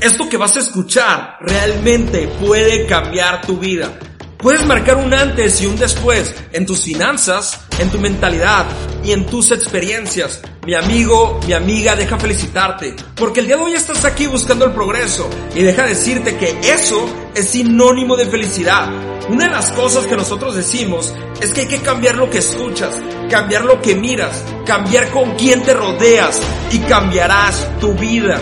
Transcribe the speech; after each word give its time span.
esto 0.00 0.28
que 0.28 0.36
vas 0.36 0.56
a 0.56 0.60
escuchar 0.60 1.36
realmente 1.40 2.28
puede 2.40 2.86
cambiar 2.86 3.42
tu 3.42 3.58
vida. 3.58 3.90
Puedes 4.38 4.64
marcar 4.64 4.96
un 4.96 5.12
antes 5.12 5.60
y 5.60 5.66
un 5.66 5.76
después 5.76 6.34
en 6.52 6.64
tus 6.64 6.82
finanzas, 6.82 7.60
en 7.80 7.90
tu 7.90 7.98
mentalidad 7.98 8.66
y 9.02 9.12
en 9.12 9.26
tus 9.26 9.50
experiencias. 9.50 10.42
Mi 10.66 10.74
amigo, 10.74 11.40
mi 11.46 11.54
amiga, 11.54 11.96
deja 11.96 12.18
felicitarte, 12.18 12.94
porque 13.16 13.40
el 13.40 13.46
día 13.46 13.56
de 13.56 13.62
hoy 13.62 13.72
estás 13.72 14.04
aquí 14.04 14.26
buscando 14.26 14.66
el 14.66 14.72
progreso 14.72 15.28
y 15.54 15.62
deja 15.62 15.86
decirte 15.86 16.36
que 16.36 16.58
eso 16.62 17.08
es 17.34 17.48
sinónimo 17.48 18.16
de 18.16 18.26
felicidad. 18.26 18.88
Una 19.28 19.46
de 19.46 19.50
las 19.50 19.72
cosas 19.72 20.06
que 20.06 20.16
nosotros 20.16 20.54
decimos 20.54 21.14
es 21.40 21.52
que 21.52 21.62
hay 21.62 21.68
que 21.68 21.78
cambiar 21.78 22.16
lo 22.16 22.28
que 22.28 22.38
escuchas, 22.38 22.94
cambiar 23.30 23.64
lo 23.64 23.80
que 23.80 23.94
miras, 23.94 24.44
cambiar 24.66 25.10
con 25.10 25.34
quién 25.36 25.62
te 25.62 25.72
rodeas 25.72 26.40
y 26.70 26.78
cambiarás 26.80 27.66
tu 27.80 27.94
vida. 27.94 28.38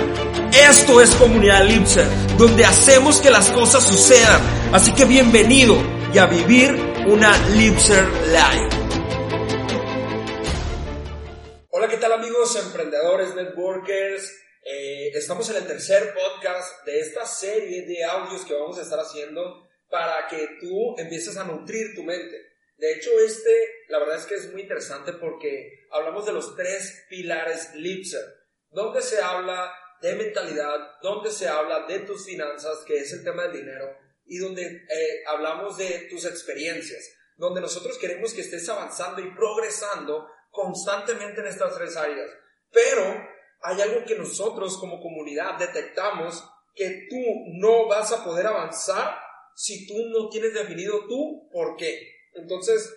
Esto 0.52 1.01
es 1.01 1.11
Comunidad 1.15 1.65
Lipser, 1.65 2.09
donde 2.37 2.65
hacemos 2.65 3.20
que 3.20 3.30
las 3.30 3.51
cosas 3.51 3.84
sucedan. 3.84 4.41
Así 4.73 4.93
que 4.93 5.05
bienvenido 5.05 5.77
y 6.12 6.19
a 6.19 6.27
vivir 6.27 6.75
una 7.07 7.37
Lipser 7.55 8.05
Life. 8.33 8.77
Amigos 12.48 12.66
emprendedores, 12.66 13.34
networkers? 13.34 14.33
Eh, 14.62 15.11
estamos 15.15 15.48
en 15.51 15.57
el 15.57 15.66
tercer 15.66 16.15
podcast 16.15 16.84
de 16.87 17.01
esta 17.01 17.27
serie 17.27 17.83
de 17.87 18.05
audios 18.05 18.45
que 18.45 18.55
vamos 18.55 18.79
a 18.79 18.83
estar 18.83 18.98
haciendo 18.98 19.69
para 19.91 20.27
que 20.29 20.57
tú 20.61 20.95
empieces 20.98 21.37
a 21.37 21.45
nutrir 21.45 21.95
tu 21.95 22.02
mente. 22.05 22.37
De 22.77 22.93
hecho, 22.93 23.11
este, 23.21 23.51
la 23.88 23.98
verdad 23.98 24.16
es 24.16 24.27
que 24.27 24.37
es 24.37 24.52
muy 24.52 24.62
interesante 24.62 25.12
porque 25.15 25.88
hablamos 25.91 26.24
de 26.27 26.33
los 26.33 26.57
tres 26.57 27.05
pilares 27.11 27.74
Lipser, 27.74 28.24
donde 28.71 29.02
se 29.02 29.21
habla 29.21 29.73
de 30.01 30.15
mentalidad, 30.15 30.93
donde 31.02 31.30
se 31.30 31.49
habla 31.49 31.87
de 31.87 32.01
tus 32.01 32.24
finanzas, 32.24 32.79
que 32.87 32.99
es 32.99 33.13
el 33.13 33.24
tema 33.24 33.43
del 33.45 33.60
dinero, 33.60 33.95
y 34.24 34.38
donde 34.38 34.65
eh, 34.65 35.24
hablamos 35.26 35.76
de 35.76 36.07
tus 36.10 36.24
experiencias, 36.24 37.15
donde 37.37 37.60
nosotros 37.60 37.99
queremos 37.99 38.32
que 38.32 38.41
estés 38.41 38.69
avanzando 38.69 39.21
y 39.21 39.35
progresando 39.35 40.29
constantemente 40.51 41.41
en 41.41 41.46
estas 41.46 41.74
tres 41.77 41.96
áreas. 41.96 42.30
Pero 42.71 43.02
hay 43.63 43.80
algo 43.80 44.04
que 44.04 44.16
nosotros 44.16 44.79
como 44.79 45.01
comunidad 45.01 45.59
detectamos 45.59 46.45
que 46.74 47.07
tú 47.10 47.16
no 47.60 47.88
vas 47.88 48.13
a 48.13 48.24
poder 48.24 48.46
avanzar 48.46 49.19
si 49.54 49.87
tú 49.87 49.95
no 50.10 50.29
tienes 50.29 50.54
definido 50.54 51.07
tú 51.09 51.49
por 51.52 51.76
qué. 51.76 52.01
Entonces, 52.35 52.95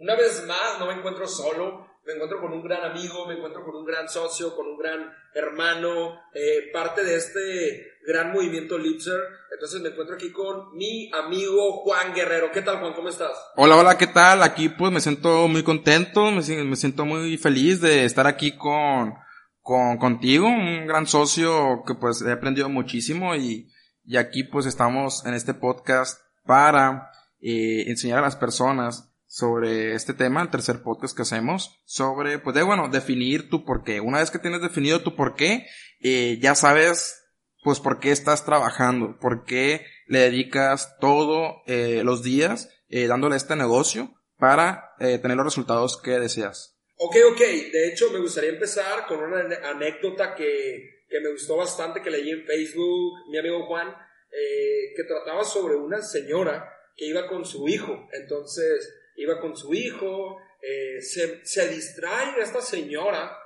una 0.00 0.16
vez 0.16 0.42
más, 0.46 0.78
no 0.78 0.86
me 0.86 0.94
encuentro 0.94 1.26
solo, 1.26 1.86
me 2.04 2.14
encuentro 2.14 2.40
con 2.40 2.52
un 2.52 2.62
gran 2.62 2.82
amigo, 2.84 3.26
me 3.26 3.34
encuentro 3.34 3.64
con 3.64 3.76
un 3.76 3.84
gran 3.84 4.08
socio, 4.08 4.56
con 4.56 4.66
un 4.66 4.76
gran 4.76 5.12
hermano, 5.34 6.20
eh, 6.34 6.70
parte 6.72 7.04
de 7.04 7.16
este 7.16 7.98
gran 8.06 8.32
movimiento 8.32 8.76
Lipser. 8.76 9.20
Entonces 9.52 9.80
me 9.80 9.90
encuentro 9.90 10.16
aquí 10.16 10.32
con 10.32 10.74
mi 10.76 11.10
amigo 11.12 11.82
Juan 11.82 12.12
Guerrero. 12.12 12.50
¿Qué 12.50 12.62
tal, 12.62 12.80
Juan? 12.80 12.94
¿Cómo 12.94 13.08
estás? 13.08 13.32
Hola, 13.56 13.76
hola, 13.76 13.98
¿qué 13.98 14.08
tal? 14.08 14.42
Aquí 14.42 14.68
pues 14.68 14.90
me 14.90 15.00
siento 15.00 15.46
muy 15.46 15.62
contento, 15.62 16.30
me, 16.30 16.42
me 16.64 16.76
siento 16.76 17.04
muy 17.04 17.38
feliz 17.38 17.80
de 17.80 18.04
estar 18.04 18.26
aquí 18.26 18.56
con, 18.56 19.14
con, 19.60 19.98
contigo, 19.98 20.48
un 20.48 20.86
gran 20.86 21.06
socio 21.06 21.84
que 21.86 21.94
pues 21.94 22.20
he 22.22 22.32
aprendido 22.32 22.68
muchísimo 22.68 23.36
y, 23.36 23.70
y 24.04 24.16
aquí 24.16 24.42
pues 24.42 24.66
estamos 24.66 25.24
en 25.24 25.34
este 25.34 25.54
podcast 25.54 26.20
para 26.44 27.10
eh, 27.40 27.84
enseñar 27.86 28.18
a 28.18 28.22
las 28.22 28.36
personas 28.36 29.11
sobre 29.32 29.94
este 29.94 30.12
tema, 30.12 30.42
el 30.42 30.50
tercer 30.50 30.82
podcast 30.82 31.16
que 31.16 31.22
hacemos, 31.22 31.80
sobre, 31.86 32.38
pues 32.38 32.54
de, 32.54 32.62
bueno, 32.62 32.90
definir 32.90 33.48
tu 33.48 33.64
por 33.64 33.82
qué. 33.82 33.98
Una 33.98 34.18
vez 34.18 34.30
que 34.30 34.38
tienes 34.38 34.60
definido 34.60 35.00
tu 35.00 35.16
por 35.16 35.36
qué, 35.36 35.64
eh, 36.00 36.38
ya 36.42 36.54
sabes, 36.54 37.18
pues 37.62 37.80
por 37.80 37.98
qué 37.98 38.10
estás 38.10 38.44
trabajando, 38.44 39.16
por 39.18 39.46
qué 39.46 39.86
le 40.06 40.18
dedicas 40.18 40.98
todos 41.00 41.54
eh, 41.66 42.02
los 42.04 42.22
días 42.22 42.68
eh, 42.90 43.06
dándole 43.06 43.36
este 43.36 43.56
negocio 43.56 44.12
para 44.36 44.92
eh, 45.00 45.16
tener 45.16 45.38
los 45.38 45.46
resultados 45.46 45.98
que 46.02 46.20
deseas. 46.20 46.78
Ok, 46.98 47.16
ok. 47.32 47.40
De 47.40 47.88
hecho, 47.88 48.12
me 48.12 48.18
gustaría 48.18 48.50
empezar 48.50 49.06
con 49.06 49.18
una 49.18 49.48
anécdota 49.70 50.34
que, 50.34 51.04
que 51.08 51.20
me 51.20 51.32
gustó 51.32 51.56
bastante, 51.56 52.02
que 52.02 52.10
leí 52.10 52.28
en 52.28 52.44
Facebook, 52.44 53.30
mi 53.30 53.38
amigo 53.38 53.64
Juan, 53.64 53.96
que 54.30 55.04
trataba 55.04 55.42
sobre 55.42 55.76
una 55.76 56.02
señora 56.02 56.70
que 56.94 57.06
iba 57.06 57.26
con 57.28 57.46
su 57.46 57.66
hijo. 57.66 58.08
Entonces, 58.12 59.01
iba 59.16 59.40
con 59.40 59.56
su 59.56 59.72
hijo, 59.74 60.38
eh, 60.60 61.00
se, 61.02 61.44
se, 61.44 61.68
distrae 61.68 62.40
esta 62.40 62.60
señora 62.60 63.36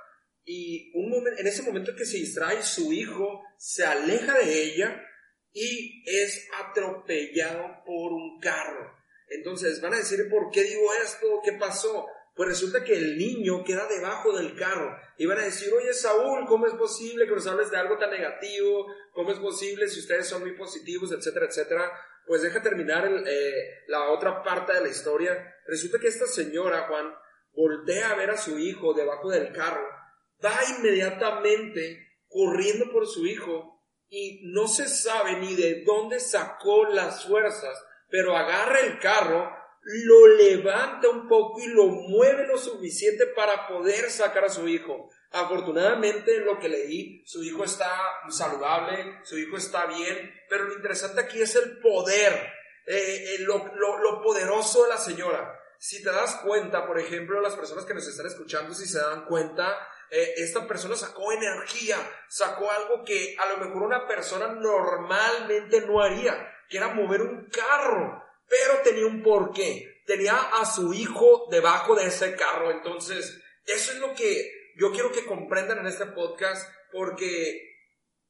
y 0.45 0.91
un 0.93 1.09
momento, 1.09 1.39
en 1.41 1.47
ese 1.47 1.63
momento 1.63 1.95
que 1.95 2.05
se 2.05 2.17
distrae 2.17 2.63
su 2.63 2.93
hijo 2.93 3.41
se 3.57 3.83
aleja 3.83 4.37
de 4.37 4.63
ella 4.63 5.03
y 5.51 6.03
es 6.05 6.47
atropellado 6.63 7.83
por 7.85 8.13
un 8.13 8.39
carro. 8.39 8.95
Entonces 9.29 9.81
van 9.81 9.93
a 9.93 9.97
decir, 9.97 10.29
¿por 10.29 10.51
qué 10.51 10.63
digo 10.63 10.93
esto? 11.03 11.41
¿Qué 11.43 11.53
pasó? 11.53 12.05
Pues 12.35 12.49
resulta 12.49 12.83
que 12.83 12.93
el 12.93 13.17
niño 13.17 13.63
queda 13.63 13.87
debajo 13.87 14.31
del 14.37 14.55
carro. 14.55 14.95
Y 15.17 15.25
van 15.25 15.39
a 15.39 15.45
decir, 15.45 15.73
oye 15.73 15.93
Saúl, 15.93 16.45
¿cómo 16.47 16.67
es 16.67 16.73
posible 16.73 17.25
que 17.25 17.33
nos 17.33 17.47
hables 17.47 17.71
de 17.71 17.77
algo 17.77 17.97
tan 17.97 18.11
negativo? 18.11 18.85
¿Cómo 19.11 19.31
es 19.31 19.39
posible 19.39 19.87
si 19.89 19.99
ustedes 19.99 20.27
son 20.27 20.43
muy 20.43 20.55
positivos, 20.55 21.11
etcétera, 21.11 21.47
etcétera? 21.47 21.91
Pues 22.27 22.41
deja 22.41 22.61
terminar 22.61 23.09
eh, 23.25 23.83
la 23.87 24.09
otra 24.09 24.43
parte 24.43 24.73
de 24.73 24.81
la 24.81 24.89
historia. 24.89 25.55
Resulta 25.65 25.97
que 25.97 26.09
esta 26.09 26.27
señora, 26.27 26.87
Juan, 26.87 27.13
voltea 27.53 28.11
a 28.11 28.15
ver 28.15 28.29
a 28.29 28.37
su 28.37 28.59
hijo 28.59 28.93
debajo 28.93 29.29
del 29.29 29.51
carro, 29.51 29.87
va 30.43 30.59
inmediatamente 30.77 32.19
corriendo 32.27 32.91
por 32.91 33.07
su 33.07 33.25
hijo 33.25 33.83
y 34.09 34.41
no 34.53 34.67
se 34.67 34.87
sabe 34.87 35.37
ni 35.37 35.55
de 35.55 35.83
dónde 35.83 36.19
sacó 36.19 36.85
las 36.85 37.25
fuerzas, 37.25 37.77
pero 38.09 38.35
agarra 38.35 38.81
el 38.81 38.99
carro, 38.99 39.49
lo 39.81 40.27
levanta 40.27 41.09
un 41.09 41.27
poco 41.27 41.61
y 41.61 41.67
lo 41.67 41.87
mueve 41.87 42.45
lo 42.45 42.57
suficiente 42.57 43.25
para 43.27 43.67
poder 43.67 44.09
sacar 44.09 44.45
a 44.45 44.49
su 44.49 44.67
hijo. 44.67 45.09
Afortunadamente, 45.31 46.37
en 46.37 46.45
lo 46.45 46.57
que 46.57 46.69
leí, 46.69 47.21
su 47.25 47.43
hijo 47.43 47.63
está 47.63 47.91
saludable, 48.29 49.19
su 49.23 49.37
hijo 49.37 49.57
está 49.57 49.85
bien, 49.85 50.33
pero 50.49 50.65
lo 50.65 50.73
interesante 50.73 51.21
aquí 51.21 51.41
es 51.41 51.55
el 51.55 51.79
poder, 51.79 52.33
eh, 52.85 53.35
eh, 53.35 53.39
lo, 53.39 53.69
lo, 53.75 53.97
lo, 53.99 54.21
poderoso 54.21 54.83
de 54.83 54.89
la 54.89 54.97
señora. 54.97 55.53
Si 55.77 56.01
te 56.01 56.11
das 56.11 56.37
cuenta, 56.37 56.87
por 56.87 56.97
ejemplo, 56.97 57.41
las 57.41 57.55
personas 57.55 57.85
que 57.85 57.93
nos 57.93 58.07
están 58.07 58.25
escuchando, 58.25 58.73
si 58.73 58.87
se 58.87 58.99
dan 58.99 59.25
cuenta, 59.25 59.77
eh, 60.09 60.35
esta 60.37 60.65
persona 60.65 60.95
sacó 60.95 61.31
energía, 61.33 61.97
sacó 62.29 62.71
algo 62.71 63.03
que 63.03 63.35
a 63.37 63.45
lo 63.47 63.57
mejor 63.57 63.83
una 63.83 64.07
persona 64.07 64.47
normalmente 64.47 65.81
no 65.81 66.01
haría, 66.01 66.55
que 66.69 66.77
era 66.77 66.93
mover 66.93 67.21
un 67.21 67.49
carro, 67.49 68.23
pero 68.47 68.81
tenía 68.83 69.05
un 69.05 69.21
porqué. 69.21 70.03
Tenía 70.05 70.35
a 70.37 70.65
su 70.65 70.93
hijo 70.93 71.47
debajo 71.51 71.93
de 71.95 72.05
ese 72.05 72.33
carro. 72.35 72.71
Entonces, 72.71 73.41
eso 73.65 73.91
es 73.91 73.99
lo 73.99 74.13
que 74.15 74.56
yo 74.77 74.91
quiero 74.91 75.11
que 75.11 75.25
comprendan 75.25 75.79
en 75.79 75.87
este 75.87 76.05
podcast 76.05 76.71
porque 76.91 77.77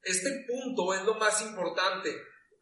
este 0.01 0.45
punto 0.47 0.93
es 0.93 1.03
lo 1.03 1.15
más 1.15 1.41
importante. 1.41 2.09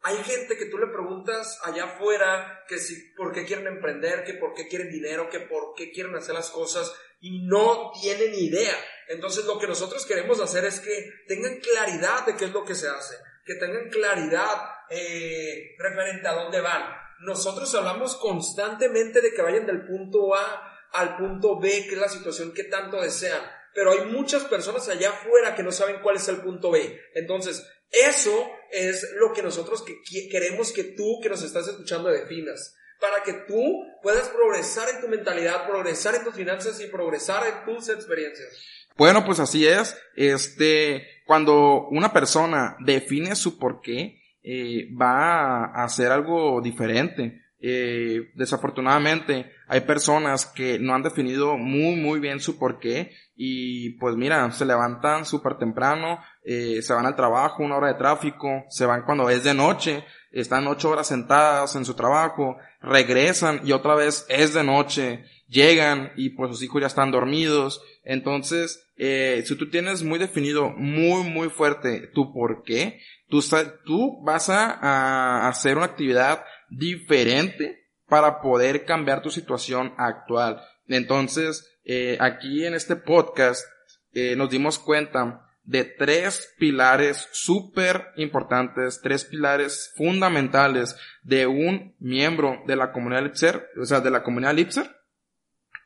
Hay 0.02 0.16
gente 0.24 0.56
que 0.56 0.66
tú 0.66 0.78
le 0.78 0.88
preguntas 0.88 1.58
allá 1.62 1.84
afuera 1.84 2.64
que 2.68 2.78
si 2.78 3.12
por 3.16 3.32
qué 3.32 3.44
quieren 3.44 3.66
emprender, 3.66 4.24
que 4.24 4.34
por 4.34 4.54
qué 4.54 4.68
quieren 4.68 4.90
dinero, 4.90 5.30
que 5.30 5.40
por 5.40 5.74
qué 5.76 5.90
quieren 5.92 6.14
hacer 6.16 6.34
las 6.34 6.50
cosas 6.50 6.92
y 7.20 7.46
no 7.46 7.92
tienen 8.00 8.34
idea. 8.34 8.76
Entonces 9.08 9.44
lo 9.46 9.58
que 9.58 9.68
nosotros 9.68 10.04
queremos 10.04 10.40
hacer 10.40 10.64
es 10.64 10.80
que 10.80 11.10
tengan 11.28 11.60
claridad 11.60 12.26
de 12.26 12.36
qué 12.36 12.46
es 12.46 12.52
lo 12.52 12.64
que 12.64 12.74
se 12.74 12.88
hace, 12.88 13.16
que 13.44 13.54
tengan 13.54 13.88
claridad 13.88 14.54
eh, 14.90 15.76
referente 15.78 16.26
a 16.28 16.34
dónde 16.34 16.60
van. 16.60 16.92
Nosotros 17.20 17.72
hablamos 17.74 18.16
constantemente 18.16 19.20
de 19.20 19.32
que 19.32 19.42
vayan 19.42 19.66
del 19.66 19.86
punto 19.86 20.34
A 20.34 20.72
al 20.92 21.16
punto 21.16 21.58
B, 21.58 21.86
que 21.86 21.94
es 21.94 22.00
la 22.00 22.08
situación 22.08 22.52
que 22.52 22.64
tanto 22.64 23.00
desean 23.00 23.42
pero 23.76 23.92
hay 23.92 24.06
muchas 24.10 24.44
personas 24.44 24.88
allá 24.88 25.10
afuera 25.10 25.54
que 25.54 25.62
no 25.62 25.70
saben 25.70 26.00
cuál 26.02 26.16
es 26.16 26.26
el 26.28 26.38
punto 26.38 26.70
B. 26.70 26.98
Entonces, 27.14 27.62
eso 27.90 28.50
es 28.72 29.06
lo 29.20 29.34
que 29.34 29.42
nosotros 29.42 29.84
que 29.84 30.28
queremos 30.30 30.72
que 30.72 30.82
tú 30.82 31.20
que 31.22 31.28
nos 31.28 31.42
estás 31.42 31.68
escuchando 31.68 32.08
definas. 32.08 32.74
Para 32.98 33.22
que 33.22 33.34
tú 33.46 33.84
puedas 34.02 34.28
progresar 34.28 34.88
en 34.88 35.02
tu 35.02 35.08
mentalidad, 35.08 35.68
progresar 35.68 36.14
en 36.14 36.24
tus 36.24 36.34
finanzas 36.34 36.80
y 36.80 36.86
progresar 36.86 37.46
en 37.46 37.64
tus 37.66 37.90
experiencias. 37.90 38.48
Bueno, 38.96 39.22
pues 39.26 39.40
así 39.40 39.66
es. 39.66 39.94
Este, 40.16 41.06
cuando 41.26 41.86
una 41.90 42.14
persona 42.14 42.78
define 42.80 43.36
su 43.36 43.58
porqué, 43.58 44.22
eh, 44.42 44.88
va 44.98 45.66
a 45.66 45.84
hacer 45.84 46.10
algo 46.10 46.62
diferente. 46.62 47.42
Eh, 47.58 48.32
desafortunadamente 48.34 49.50
hay 49.66 49.80
personas 49.80 50.44
que 50.44 50.78
no 50.78 50.94
han 50.94 51.02
definido 51.02 51.56
muy 51.56 51.96
muy 51.96 52.20
bien 52.20 52.38
su 52.38 52.58
porqué 52.58 53.12
y 53.34 53.90
pues 53.98 54.14
mira, 54.14 54.50
se 54.52 54.66
levantan 54.66 55.24
súper 55.24 55.56
temprano, 55.56 56.20
eh, 56.44 56.82
se 56.82 56.92
van 56.92 57.06
al 57.06 57.16
trabajo, 57.16 57.62
una 57.62 57.76
hora 57.76 57.88
de 57.88 57.98
tráfico, 57.98 58.64
se 58.68 58.84
van 58.84 59.04
cuando 59.04 59.30
es 59.30 59.42
de 59.42 59.54
noche, 59.54 60.04
están 60.32 60.66
ocho 60.66 60.90
horas 60.90 61.06
sentadas 61.06 61.76
en 61.76 61.86
su 61.86 61.94
trabajo, 61.94 62.58
regresan 62.80 63.60
y 63.64 63.72
otra 63.72 63.94
vez 63.94 64.26
es 64.28 64.52
de 64.52 64.62
noche, 64.62 65.24
llegan 65.48 66.12
y 66.16 66.30
pues 66.30 66.50
sus 66.50 66.62
hijos 66.62 66.80
ya 66.82 66.86
están 66.86 67.10
dormidos, 67.10 67.82
entonces 68.04 68.86
eh, 68.96 69.42
si 69.46 69.56
tú 69.56 69.68
tienes 69.70 70.02
muy 70.02 70.18
definido, 70.18 70.70
muy, 70.70 71.22
muy 71.24 71.48
fuerte 71.48 72.10
tu 72.14 72.32
por 72.32 72.62
qué, 72.64 73.00
tú, 73.28 73.42
tú 73.84 74.22
vas 74.24 74.48
a, 74.48 74.72
a 74.72 75.48
hacer 75.48 75.76
una 75.76 75.86
actividad 75.86 76.42
diferente 76.70 77.86
para 78.08 78.40
poder 78.40 78.84
cambiar 78.84 79.22
tu 79.22 79.30
situación 79.30 79.94
actual. 79.96 80.62
Entonces, 80.88 81.68
eh, 81.84 82.16
aquí 82.20 82.64
en 82.64 82.74
este 82.74 82.96
podcast 82.96 83.64
eh, 84.12 84.36
nos 84.36 84.50
dimos 84.50 84.78
cuenta 84.78 85.42
de 85.66 85.84
tres 85.84 86.54
pilares 86.58 87.28
súper 87.32 88.12
importantes, 88.16 89.00
tres 89.02 89.24
pilares 89.24 89.92
fundamentales 89.96 90.96
de 91.22 91.46
un 91.46 91.94
miembro 91.98 92.62
de 92.66 92.76
la 92.76 92.92
comunidad 92.92 93.24
Lipser, 93.24 93.68
o 93.80 93.84
sea, 93.84 94.00
de 94.00 94.10
la 94.10 94.22
comunidad 94.22 94.54
Lipser, 94.54 94.96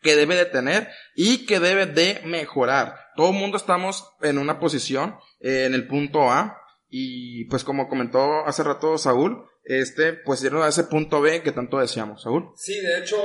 que 0.03 0.17
debe 0.17 0.37
de 0.37 0.45
tener 0.45 0.89
y 1.15 1.47
que 1.47 1.61
debe 1.61 1.87
de 1.87 2.21
mejorar. 2.25 2.97
Todo 3.17 3.31
el 3.31 3.39
mundo 3.39 3.57
estamos 3.57 4.07
en 4.21 4.39
una 4.39 4.61
posición, 4.61 5.17
eh, 5.41 5.65
en 5.67 5.75
el 5.75 5.87
punto 5.87 6.31
A, 6.31 6.59
y 6.89 7.45
pues 7.47 7.65
como 7.65 7.89
comentó 7.89 8.47
hace 8.47 8.63
rato 8.63 8.99
Saúl, 8.99 9.47
este, 9.79 10.15
pues 10.15 10.43
irnos 10.43 10.65
a 10.65 10.69
ese 10.69 10.85
punto 10.85 11.21
B 11.21 11.45
que 11.45 11.53
tanto 11.53 11.79
deseamos, 11.79 12.23
Saúl. 12.23 12.53
Sí, 12.57 12.81
de 12.81 12.99
hecho, 12.99 13.17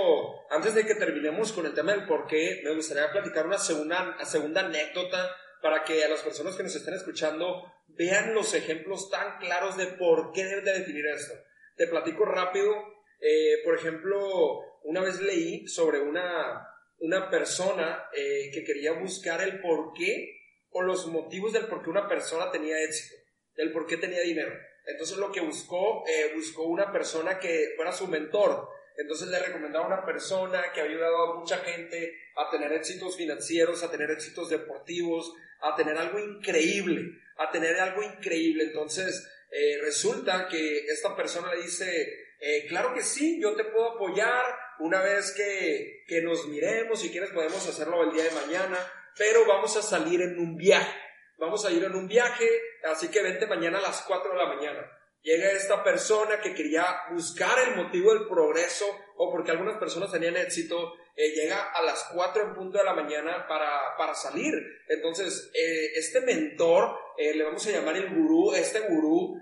antes 0.51 0.75
de 0.75 0.85
que 0.85 0.93
terminemos 0.93 1.51
con 1.51 1.65
el 1.65 1.73
tema 1.73 1.93
del 1.93 2.05
por 2.05 2.27
qué, 2.27 2.61
me 2.63 2.75
gustaría 2.75 3.11
platicar 3.11 3.47
una 3.47 3.57
segunda, 3.57 4.15
segunda 4.25 4.61
anécdota 4.61 5.31
para 5.63 5.83
que 5.83 6.03
a 6.03 6.07
las 6.07 6.21
personas 6.21 6.55
que 6.55 6.61
nos 6.61 6.75
estén 6.75 6.93
escuchando 6.93 7.63
vean 7.87 8.35
los 8.35 8.53
ejemplos 8.53 9.09
tan 9.09 9.39
claros 9.39 9.75
de 9.75 9.87
por 9.87 10.33
qué 10.33 10.45
deben 10.45 10.65
de 10.65 10.77
definir 10.77 11.07
esto. 11.07 11.33
Te 11.77 11.87
platico 11.87 12.25
rápido, 12.25 12.71
eh, 13.19 13.63
por 13.63 13.75
ejemplo, 13.75 14.59
una 14.83 15.01
vez 15.01 15.19
leí 15.21 15.67
sobre 15.67 15.99
una, 15.99 16.69
una 16.99 17.27
persona 17.31 18.05
eh, 18.15 18.51
que 18.53 18.63
quería 18.63 18.91
buscar 18.91 19.41
el 19.41 19.61
por 19.61 19.93
qué 19.93 20.41
o 20.69 20.83
los 20.83 21.07
motivos 21.07 21.53
del 21.53 21.65
por 21.65 21.83
qué 21.83 21.89
una 21.89 22.07
persona 22.07 22.51
tenía 22.51 22.83
éxito, 22.83 23.15
del 23.55 23.71
por 23.71 23.87
qué 23.87 23.97
tenía 23.97 24.21
dinero. 24.21 24.53
Entonces 24.85 25.17
lo 25.17 25.31
que 25.31 25.41
buscó, 25.41 26.03
eh, 26.07 26.31
buscó 26.35 26.63
una 26.63 26.91
persona 26.91 27.39
que 27.39 27.73
fuera 27.75 27.91
su 27.91 28.07
mentor. 28.07 28.69
Entonces 28.97 29.27
le 29.27 29.39
recomendaba 29.39 29.85
a 29.85 29.87
una 29.87 30.05
persona 30.05 30.71
que 30.73 30.81
había 30.81 30.93
ayudado 30.93 31.17
a 31.17 31.39
mucha 31.39 31.57
gente 31.57 32.13
a 32.35 32.49
tener 32.49 32.71
éxitos 32.73 33.17
financieros, 33.17 33.83
a 33.83 33.91
tener 33.91 34.11
éxitos 34.11 34.49
deportivos, 34.49 35.33
a 35.61 35.75
tener 35.75 35.97
algo 35.97 36.19
increíble, 36.19 37.19
a 37.37 37.51
tener 37.51 37.77
algo 37.79 38.03
increíble. 38.03 38.65
Entonces 38.65 39.27
eh, 39.51 39.79
resulta 39.81 40.47
que 40.47 40.85
esta 40.85 41.15
persona 41.15 41.53
le 41.53 41.63
dice, 41.63 42.35
eh, 42.39 42.65
claro 42.67 42.93
que 42.93 43.03
sí, 43.03 43.39
yo 43.41 43.55
te 43.55 43.65
puedo 43.65 43.95
apoyar 43.95 44.43
una 44.79 45.01
vez 45.01 45.31
que, 45.31 46.03
que 46.07 46.21
nos 46.21 46.47
miremos, 46.47 47.01
si 47.01 47.09
quieres 47.09 47.31
podemos 47.31 47.67
hacerlo 47.67 48.03
el 48.03 48.13
día 48.13 48.25
de 48.25 48.31
mañana, 48.31 48.77
pero 49.17 49.45
vamos 49.45 49.75
a 49.77 49.81
salir 49.81 50.21
en 50.21 50.39
un 50.39 50.55
viaje 50.55 51.04
vamos 51.37 51.65
a 51.65 51.71
ir 51.71 51.83
en 51.83 51.95
un 51.95 52.07
viaje, 52.07 52.47
así 52.83 53.09
que 53.09 53.21
vente 53.21 53.47
mañana 53.47 53.79
a 53.79 53.81
las 53.81 54.03
4 54.03 54.31
de 54.31 54.37
la 54.37 54.47
mañana. 54.47 54.91
Llega 55.21 55.51
esta 55.51 55.83
persona 55.83 56.39
que 56.39 56.53
quería 56.53 56.85
buscar 57.11 57.57
el 57.67 57.75
motivo 57.75 58.13
del 58.13 58.27
progreso 58.27 58.85
o 59.17 59.31
porque 59.31 59.49
algunas 59.49 59.79
personas 59.79 60.11
tenían 60.11 60.37
éxito, 60.37 60.93
eh, 61.15 61.31
llega 61.31 61.71
a 61.71 61.81
las 61.81 62.11
4 62.13 62.43
en 62.43 62.53
punto 62.53 62.77
de 62.77 62.83
la 62.83 62.93
mañana 62.93 63.47
para, 63.47 63.97
para 63.97 64.13
salir. 64.13 64.53
Entonces, 64.87 65.49
eh, 65.55 65.93
este 65.95 66.21
mentor, 66.21 66.95
eh, 67.17 67.33
le 67.33 67.43
vamos 67.43 67.65
a 67.65 67.71
llamar 67.71 67.97
el 67.97 68.13
gurú, 68.13 68.53
este 68.53 68.81
gurú 68.81 69.41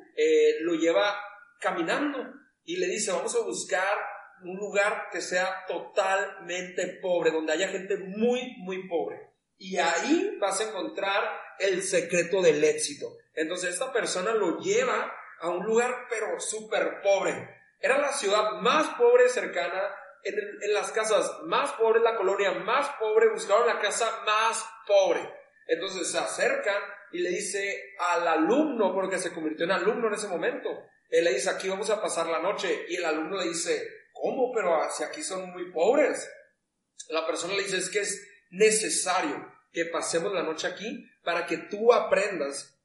lo 0.62 0.76
lleva 0.76 1.20
caminando 1.60 2.20
y 2.64 2.78
le 2.78 2.88
dice, 2.88 3.12
vamos 3.12 3.36
a 3.36 3.44
buscar 3.44 3.98
un 4.44 4.58
lugar 4.58 5.08
que 5.12 5.20
sea 5.20 5.66
totalmente 5.68 7.00
pobre, 7.02 7.32
donde 7.32 7.54
haya 7.54 7.68
gente 7.68 7.98
muy, 7.98 8.56
muy 8.60 8.88
pobre. 8.88 9.33
Y 9.58 9.78
ahí 9.78 10.38
vas 10.40 10.60
a 10.60 10.70
encontrar 10.70 11.24
el 11.60 11.84
secreto 11.84 12.42
del 12.42 12.64
éxito. 12.64 13.18
Entonces 13.34 13.72
esta 13.72 13.92
persona 13.92 14.34
lo 14.34 14.60
lleva 14.60 15.14
a 15.40 15.50
un 15.50 15.66
lugar 15.66 16.08
pero 16.10 16.40
súper 16.40 17.02
pobre. 17.02 17.62
Era 17.80 17.98
la 17.98 18.14
ciudad 18.14 18.54
más 18.62 18.96
pobre 18.96 19.30
cercana, 19.30 19.94
en, 20.24 20.74
las 20.74 20.92
casas 20.92 21.40
más 21.44 21.74
pobres, 21.74 22.02
la 22.02 22.16
colonia 22.16 22.52
más 22.54 22.90
pobre, 23.00 23.30
buscaron 23.30 23.68
la 23.68 23.80
casa 23.80 24.22
más 24.26 24.66
pobre. 24.88 25.30
Entonces 25.68 26.10
se 26.10 26.18
acercan 26.18 26.82
y 27.12 27.20
le 27.20 27.30
dice 27.30 27.94
al 28.00 28.28
alumno, 28.28 28.94
porque 28.94 29.20
se 29.20 29.34
convirtió 29.34 29.66
en 29.66 29.72
alumno 29.72 30.08
en 30.08 30.14
ese 30.14 30.28
momento, 30.28 30.70
él 31.10 31.26
le 31.26 31.34
dice, 31.34 31.50
aquí 31.50 31.70
vamos 31.70 31.90
a 31.90 32.02
pasar 32.02 32.28
la 32.28 32.40
noche. 32.40 32.86
Y 32.90 32.96
el 32.96 33.06
alumno 33.06 33.38
le 33.38 33.50
dice, 33.50 33.88
¿cómo? 34.14 34.52
Pero 34.52 34.76
si 34.90 35.04
aquí 35.04 35.22
son 35.22 35.52
muy 35.52 35.72
pobres. 35.72 36.28
La 37.10 37.26
persona 37.28 37.54
le 37.54 37.64
dice, 37.64 37.78
es 37.78 37.90
que 37.90 38.00
es 38.00 38.33
necesario 38.54 39.52
que 39.72 39.86
pasemos 39.86 40.32
la 40.34 40.44
noche 40.44 40.68
aquí 40.68 41.10
para 41.24 41.46
que 41.46 41.58
tú 41.58 41.92
aprendas 41.92 42.80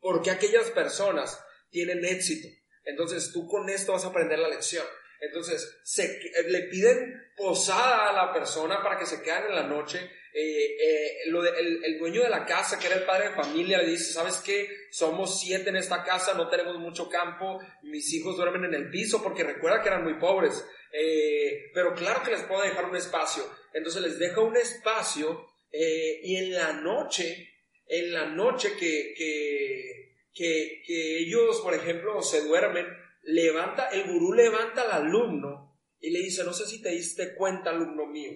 por 0.00 0.22
qué 0.22 0.30
aquellas 0.30 0.70
personas 0.70 1.38
tienen 1.70 2.04
éxito. 2.04 2.48
Entonces 2.84 3.32
tú 3.32 3.46
con 3.46 3.68
esto 3.68 3.92
vas 3.92 4.04
a 4.04 4.08
aprender 4.08 4.38
la 4.38 4.48
lección. 4.48 4.86
Entonces 5.20 5.80
se, 5.82 6.20
le 6.46 6.62
piden 6.64 7.32
posada 7.36 8.08
a 8.08 8.12
la 8.12 8.32
persona 8.32 8.82
para 8.82 8.98
que 8.98 9.06
se 9.06 9.20
queden 9.20 9.46
en 9.48 9.54
la 9.56 9.66
noche. 9.66 10.10
Eh, 10.34 10.76
eh, 10.80 11.16
el, 11.24 11.98
dueño 11.98 12.22
de 12.22 12.28
la 12.28 12.44
casa, 12.44 12.78
que 12.78 12.86
era 12.86 12.96
el 12.96 13.04
padre 13.04 13.28
de 13.28 13.34
familia, 13.34 13.78
le 13.78 13.90
dice, 13.90 14.12
¿sabes 14.12 14.36
qué? 14.44 14.68
Somos 14.90 15.40
siete 15.40 15.70
en 15.70 15.76
esta 15.76 16.04
casa, 16.04 16.34
no 16.34 16.48
tenemos 16.48 16.78
mucho 16.78 17.08
campo, 17.08 17.58
mis 17.82 18.12
hijos 18.12 18.36
duermen 18.36 18.64
en 18.64 18.74
el 18.74 18.90
piso 18.90 19.22
porque 19.22 19.44
recuerda 19.44 19.82
que 19.82 19.88
eran 19.88 20.04
muy 20.04 20.14
pobres. 20.14 20.64
Eh, 20.92 21.70
pero 21.74 21.94
claro 21.94 22.22
que 22.22 22.30
les 22.30 22.42
puedo 22.42 22.62
dejar 22.62 22.84
un 22.84 22.96
espacio. 22.96 23.42
Entonces 23.72 24.02
les 24.02 24.18
deja 24.18 24.40
un 24.40 24.56
espacio 24.56 25.46
y 25.70 26.36
en 26.36 26.54
la 26.54 26.72
noche, 26.72 27.50
en 27.86 28.12
la 28.12 28.26
noche 28.26 28.72
que, 28.78 29.12
que, 29.14 30.82
que, 30.86 31.18
ellos, 31.18 31.60
por 31.60 31.74
ejemplo, 31.74 32.22
se 32.22 32.42
duermen, 32.42 32.86
levanta, 33.22 33.88
el 33.88 34.04
gurú 34.04 34.32
levanta 34.32 34.82
al 34.82 35.04
alumno 35.04 35.78
y 36.00 36.10
le 36.10 36.20
dice, 36.20 36.44
no 36.44 36.52
sé 36.52 36.66
si 36.66 36.80
te 36.80 36.90
diste 36.90 37.34
cuenta, 37.34 37.70
alumno 37.70 38.06
mío, 38.06 38.32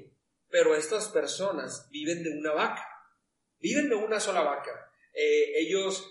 pero 0.53 0.77
estas 0.77 1.09
personas 1.09 1.89
viven 1.91 2.23
de 2.23 2.31
una 2.31 2.53
vaca, 2.53 2.87
viven 3.59 3.89
de 3.89 3.95
una 3.95 4.21
sola 4.21 4.43
vaca. 4.43 4.93
Eh, 5.15 5.61
ellos 5.61 6.07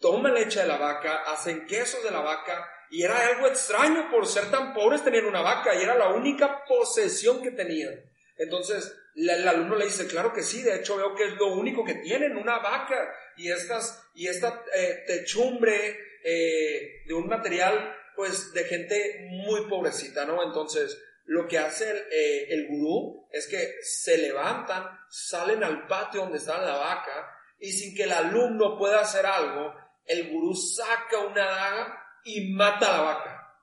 toman 0.00 0.32
leche 0.32 0.60
de 0.60 0.66
la 0.66 0.78
vaca, 0.78 1.22
hacen 1.26 1.66
quesos 1.66 2.02
de 2.02 2.10
la 2.10 2.20
vaca, 2.20 2.68
y 2.90 3.02
era 3.02 3.28
algo 3.28 3.46
extraño 3.46 4.10
por 4.10 4.26
ser 4.26 4.50
tan 4.50 4.72
pobres 4.72 5.04
tenían 5.04 5.26
una 5.26 5.42
vaca, 5.42 5.74
y 5.74 5.82
era 5.82 5.94
la 5.94 6.08
única 6.08 6.64
posesión 6.64 7.42
que 7.42 7.50
tenían. 7.50 7.94
Entonces, 8.38 8.96
el 9.14 9.46
alumno 9.46 9.76
le 9.76 9.84
dice, 9.84 10.06
claro 10.06 10.32
que 10.32 10.42
sí, 10.42 10.62
de 10.62 10.76
hecho 10.76 10.96
veo 10.96 11.14
que 11.14 11.26
es 11.26 11.34
lo 11.34 11.48
único 11.48 11.84
que 11.84 11.96
tienen, 11.96 12.36
una 12.38 12.60
vaca 12.60 13.14
y, 13.36 13.52
estas, 13.52 14.02
y 14.14 14.26
esta 14.26 14.64
eh, 14.74 15.04
techumbre 15.06 15.98
eh, 16.24 17.02
de 17.06 17.14
un 17.14 17.28
material 17.28 17.94
pues 18.16 18.52
de 18.54 18.64
gente 18.64 19.28
muy 19.30 19.68
pobrecita, 19.68 20.24
¿no? 20.24 20.42
Entonces, 20.42 20.98
lo 21.24 21.46
que 21.46 21.58
hace 21.58 21.90
el, 21.90 22.06
eh, 22.10 22.66
gurú 22.68 23.28
es 23.30 23.46
que 23.46 23.76
se 23.82 24.18
levantan, 24.18 24.84
salen 25.08 25.62
al 25.62 25.86
patio 25.86 26.22
donde 26.22 26.38
está 26.38 26.60
la 26.60 26.76
vaca 26.76 27.30
y 27.58 27.72
sin 27.72 27.94
que 27.94 28.04
el 28.04 28.12
alumno 28.12 28.76
pueda 28.76 29.00
hacer 29.00 29.24
algo, 29.24 29.74
el 30.04 30.30
gurú 30.30 30.54
saca 30.54 31.18
una 31.18 31.46
daga 31.46 32.04
y 32.24 32.52
mata 32.52 32.88
a 32.88 32.96
la 32.96 33.02
vaca. 33.02 33.56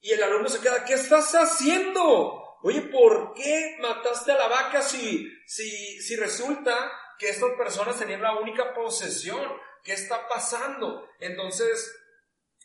Y 0.00 0.12
el 0.12 0.22
alumno 0.22 0.48
se 0.48 0.60
queda, 0.60 0.84
¿qué 0.84 0.94
estás 0.94 1.32
haciendo? 1.32 2.58
Oye, 2.62 2.82
¿por 2.82 3.32
qué 3.34 3.76
mataste 3.80 4.32
a 4.32 4.38
la 4.38 4.48
vaca 4.48 4.82
si, 4.82 5.26
si, 5.46 6.00
si 6.00 6.16
resulta 6.16 6.92
que 7.18 7.30
estas 7.30 7.52
personas 7.56 7.98
tenían 7.98 8.22
la 8.22 8.36
única 8.36 8.74
posesión? 8.74 9.42
¿Qué 9.82 9.94
está 9.94 10.28
pasando? 10.28 11.08
Entonces, 11.18 11.94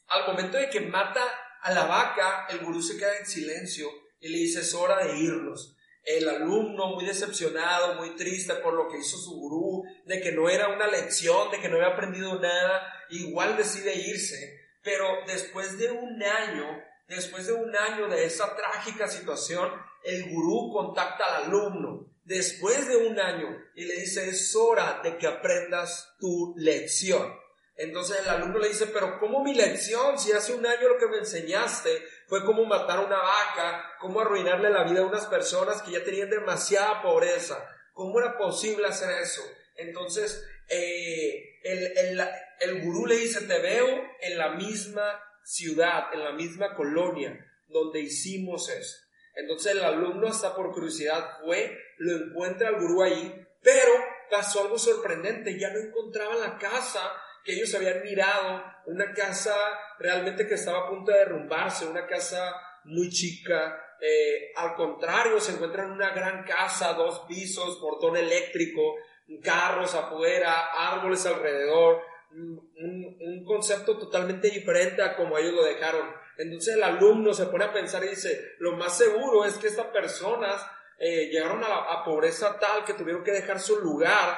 al 0.08 0.27
momento 0.27 0.58
de 0.58 0.70
que 0.70 0.81
mata 0.81 1.24
a 1.62 1.72
la 1.72 1.86
vaca, 1.86 2.48
el 2.50 2.60
gurú 2.60 2.81
se 2.81 2.98
queda 2.98 3.17
en 3.17 3.25
silencio 3.25 3.89
y 4.21 4.29
le 4.29 4.37
dice, 4.37 4.61
es 4.61 4.73
hora 4.73 5.03
de 5.03 5.17
irnos. 5.17 5.75
El 6.03 6.29
alumno, 6.29 6.95
muy 6.95 7.05
decepcionado, 7.05 7.95
muy 7.95 8.15
triste 8.15 8.55
por 8.55 8.73
lo 8.73 8.87
que 8.87 8.99
hizo 8.99 9.17
su 9.17 9.35
gurú, 9.35 9.83
de 10.05 10.21
que 10.21 10.31
no 10.31 10.49
era 10.49 10.69
una 10.69 10.87
lección, 10.87 11.51
de 11.51 11.59
que 11.59 11.67
no 11.67 11.75
había 11.75 11.89
aprendido 11.89 12.39
nada, 12.39 12.81
igual 13.09 13.57
decide 13.57 13.93
irse. 13.95 14.61
Pero 14.83 15.05
después 15.27 15.77
de 15.77 15.91
un 15.91 16.23
año, 16.23 16.65
después 17.07 17.47
de 17.47 17.53
un 17.53 17.75
año 17.75 18.07
de 18.07 18.25
esa 18.25 18.55
trágica 18.55 19.07
situación, 19.07 19.69
el 20.03 20.29
gurú 20.31 20.71
contacta 20.71 21.25
al 21.25 21.43
alumno 21.43 22.11
después 22.23 22.87
de 22.87 22.95
un 22.95 23.19
año 23.19 23.47
y 23.75 23.85
le 23.85 23.95
dice, 24.01 24.29
es 24.29 24.55
hora 24.55 25.01
de 25.03 25.17
que 25.17 25.27
aprendas 25.27 26.15
tu 26.19 26.53
lección. 26.57 27.33
Entonces 27.81 28.19
el 28.19 28.29
alumno 28.29 28.59
le 28.59 28.67
dice, 28.67 28.85
pero 28.88 29.19
¿cómo 29.19 29.43
mi 29.43 29.55
lección? 29.55 30.19
Si 30.19 30.31
hace 30.31 30.53
un 30.53 30.63
año 30.63 30.88
lo 30.88 31.00
que 31.00 31.07
me 31.07 31.17
enseñaste 31.17 31.89
fue 32.27 32.45
cómo 32.45 32.63
matar 32.63 33.00
una 33.00 33.17
vaca, 33.17 33.95
cómo 34.00 34.21
arruinarle 34.21 34.69
la 34.69 34.83
vida 34.83 35.00
a 35.00 35.07
unas 35.07 35.25
personas 35.25 35.81
que 35.81 35.93
ya 35.93 36.03
tenían 36.03 36.29
demasiada 36.29 37.01
pobreza. 37.01 37.57
¿Cómo 37.93 38.19
era 38.19 38.38
posible 38.38 38.85
hacer 38.85 39.09
eso? 39.19 39.41
Entonces 39.75 40.47
eh, 40.69 41.59
el, 41.63 41.97
el, 41.97 42.21
el 42.59 42.81
gurú 42.83 43.07
le 43.07 43.15
dice, 43.15 43.47
te 43.47 43.59
veo 43.59 43.88
en 44.19 44.38
la 44.38 44.50
misma 44.50 45.19
ciudad, 45.43 46.13
en 46.13 46.23
la 46.23 46.33
misma 46.33 46.75
colonia 46.75 47.35
donde 47.65 48.00
hicimos 48.01 48.69
eso. 48.69 48.97
Entonces 49.33 49.71
el 49.71 49.83
alumno 49.83 50.27
hasta 50.27 50.55
por 50.55 50.71
curiosidad 50.71 51.39
fue, 51.43 51.75
lo 51.97 52.27
encuentra 52.27 52.67
al 52.67 52.79
gurú 52.79 53.01
ahí, 53.01 53.43
pero 53.63 53.91
pasó 54.29 54.61
algo 54.61 54.77
sorprendente, 54.77 55.57
ya 55.59 55.71
no 55.71 55.79
encontraban 55.79 56.41
la 56.41 56.59
casa 56.59 57.11
que 57.43 57.53
ellos 57.53 57.74
habían 57.75 58.01
mirado, 58.03 58.63
una 58.86 59.13
casa 59.13 59.55
realmente 60.00 60.48
que 60.48 60.55
estaba 60.55 60.79
a 60.79 60.89
punto 60.89 61.12
de 61.12 61.19
derrumbarse, 61.19 61.86
una 61.86 62.05
casa 62.05 62.53
muy 62.83 63.10
chica, 63.10 63.77
eh, 64.01 64.51
al 64.55 64.74
contrario, 64.74 65.39
se 65.39 65.51
encuentran 65.53 65.91
una 65.91 66.10
gran 66.10 66.43
casa, 66.43 66.93
dos 66.93 67.25
pisos, 67.27 67.77
portón 67.77 68.17
eléctrico, 68.17 68.95
carros 69.43 69.93
afuera, 69.93 70.69
árboles 70.75 71.24
alrededor, 71.27 72.01
un, 72.31 73.43
concepto 73.45 73.98
totalmente 73.98 74.50
diferente 74.50 75.01
a 75.01 75.15
como 75.15 75.38
ellos 75.38 75.53
lo 75.53 75.63
dejaron. 75.63 76.10
Entonces 76.38 76.75
el 76.75 76.83
alumno 76.83 77.33
se 77.33 77.45
pone 77.48 77.65
a 77.65 77.74
pensar 77.74 78.03
y 78.03 78.10
dice, 78.10 78.53
lo 78.60 78.75
más 78.75 78.98
seguro 78.98 79.45
es 79.45 79.55
que 79.57 79.67
estas 79.67 79.88
personas 79.88 80.65
eh, 80.98 81.27
llegaron 81.27 81.62
a, 81.63 82.03
pobreza 82.03 82.57
tal 82.60 82.86
que 82.86 82.93
tuvieron 82.93 83.24
que 83.24 83.31
dejar 83.31 83.60
su 83.60 83.79
lugar, 83.79 84.38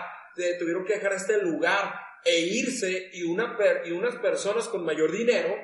tuvieron 0.60 0.83
que 0.83 0.95
dejar 0.95 1.13
este 1.13 1.38
lugar 1.41 2.02
e 2.25 2.39
irse 2.39 3.10
y, 3.13 3.24
una, 3.24 3.58
y 3.86 3.92
unas 3.92 4.15
personas 4.18 4.68
con 4.68 4.86
mayor 4.86 5.12
dinero 5.12 5.56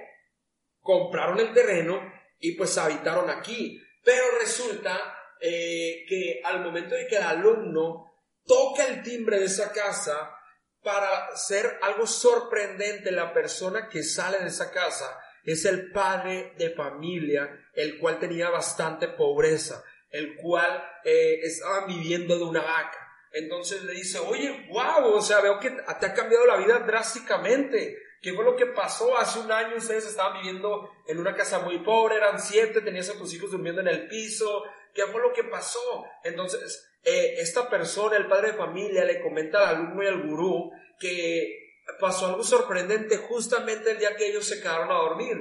compraron 0.82 1.40
el 1.40 1.54
terreno 1.54 2.02
y 2.40 2.54
pues 2.54 2.78
habitaron 2.78 3.30
aquí. 3.30 3.82
Pero 4.04 4.24
resulta 4.40 5.16
eh, 5.42 6.06
que 6.08 6.42
al 6.44 6.64
momento 6.64 6.96
de 6.96 7.08
que 7.08 7.18
el 7.18 7.24
alumno 7.24 8.14
toca 8.46 8.86
el 8.86 9.04
timbre 9.04 9.40
de 9.40 9.46
esa 9.46 9.72
casa, 9.72 10.36
para 10.82 11.36
ser 11.36 11.78
algo 11.82 12.08
sorprendente, 12.08 13.12
la 13.12 13.34
persona 13.34 13.90
que 13.90 14.04
sale 14.04 14.40
de 14.40 14.48
esa 14.48 14.72
casa 14.72 15.20
es 15.44 15.66
el 15.66 15.92
padre 15.92 16.54
de 16.58 16.72
familia, 16.72 17.50
el 17.74 17.98
cual 17.98 18.20
tenía 18.20 18.50
bastante 18.50 19.10
pobreza, 19.10 19.84
el 20.10 20.36
cual 20.36 20.84
eh, 21.04 21.40
estaba 21.44 21.86
viviendo 21.86 22.38
de 22.38 22.44
una 22.44 22.62
vaca. 22.62 23.09
Entonces 23.32 23.84
le 23.84 23.94
dice, 23.94 24.20
oye, 24.20 24.68
wow, 24.70 25.14
o 25.14 25.22
sea, 25.22 25.42
veo 25.42 25.60
que 25.60 25.70
te 25.70 26.06
ha 26.06 26.14
cambiado 26.14 26.46
la 26.46 26.58
vida 26.58 26.80
drásticamente. 26.80 27.98
¿Qué 28.22 28.34
fue 28.34 28.44
lo 28.44 28.56
que 28.56 28.66
pasó? 28.66 29.18
Hace 29.18 29.40
un 29.40 29.52
año 29.52 29.78
ustedes 29.78 30.06
estaban 30.06 30.42
viviendo 30.42 30.90
en 31.08 31.20
una 31.20 31.36
casa 31.36 31.60
muy 31.60 31.80
pobre, 31.80 32.16
eran 32.16 32.40
siete, 32.40 32.82
tenías 32.82 33.10
a 33.10 33.18
tus 33.18 33.34
hijos 33.34 33.52
durmiendo 33.52 33.82
en 33.82 33.88
el 33.88 34.08
piso. 34.08 34.64
¿Qué 34.94 35.04
fue 35.04 35.22
lo 35.22 35.32
que 35.32 35.46
pasó? 35.46 36.06
Entonces, 36.24 36.90
eh, 37.04 37.36
esta 37.38 37.70
persona, 37.70 38.18
el 38.18 38.28
padre 38.28 38.52
de 38.52 38.58
familia, 38.58 39.06
le 39.06 39.22
comenta 39.22 39.70
al 39.70 39.76
alumno 39.76 40.04
y 40.04 40.08
al 40.08 40.28
gurú 40.28 40.72
que 41.00 41.70
pasó 42.00 42.28
algo 42.28 42.44
sorprendente 42.44 43.18
justamente 43.18 43.92
el 43.92 44.00
día 44.00 44.16
que 44.16 44.28
ellos 44.28 44.46
se 44.46 44.62
quedaron 44.62 44.92
a 44.92 44.96
dormir, 44.96 45.38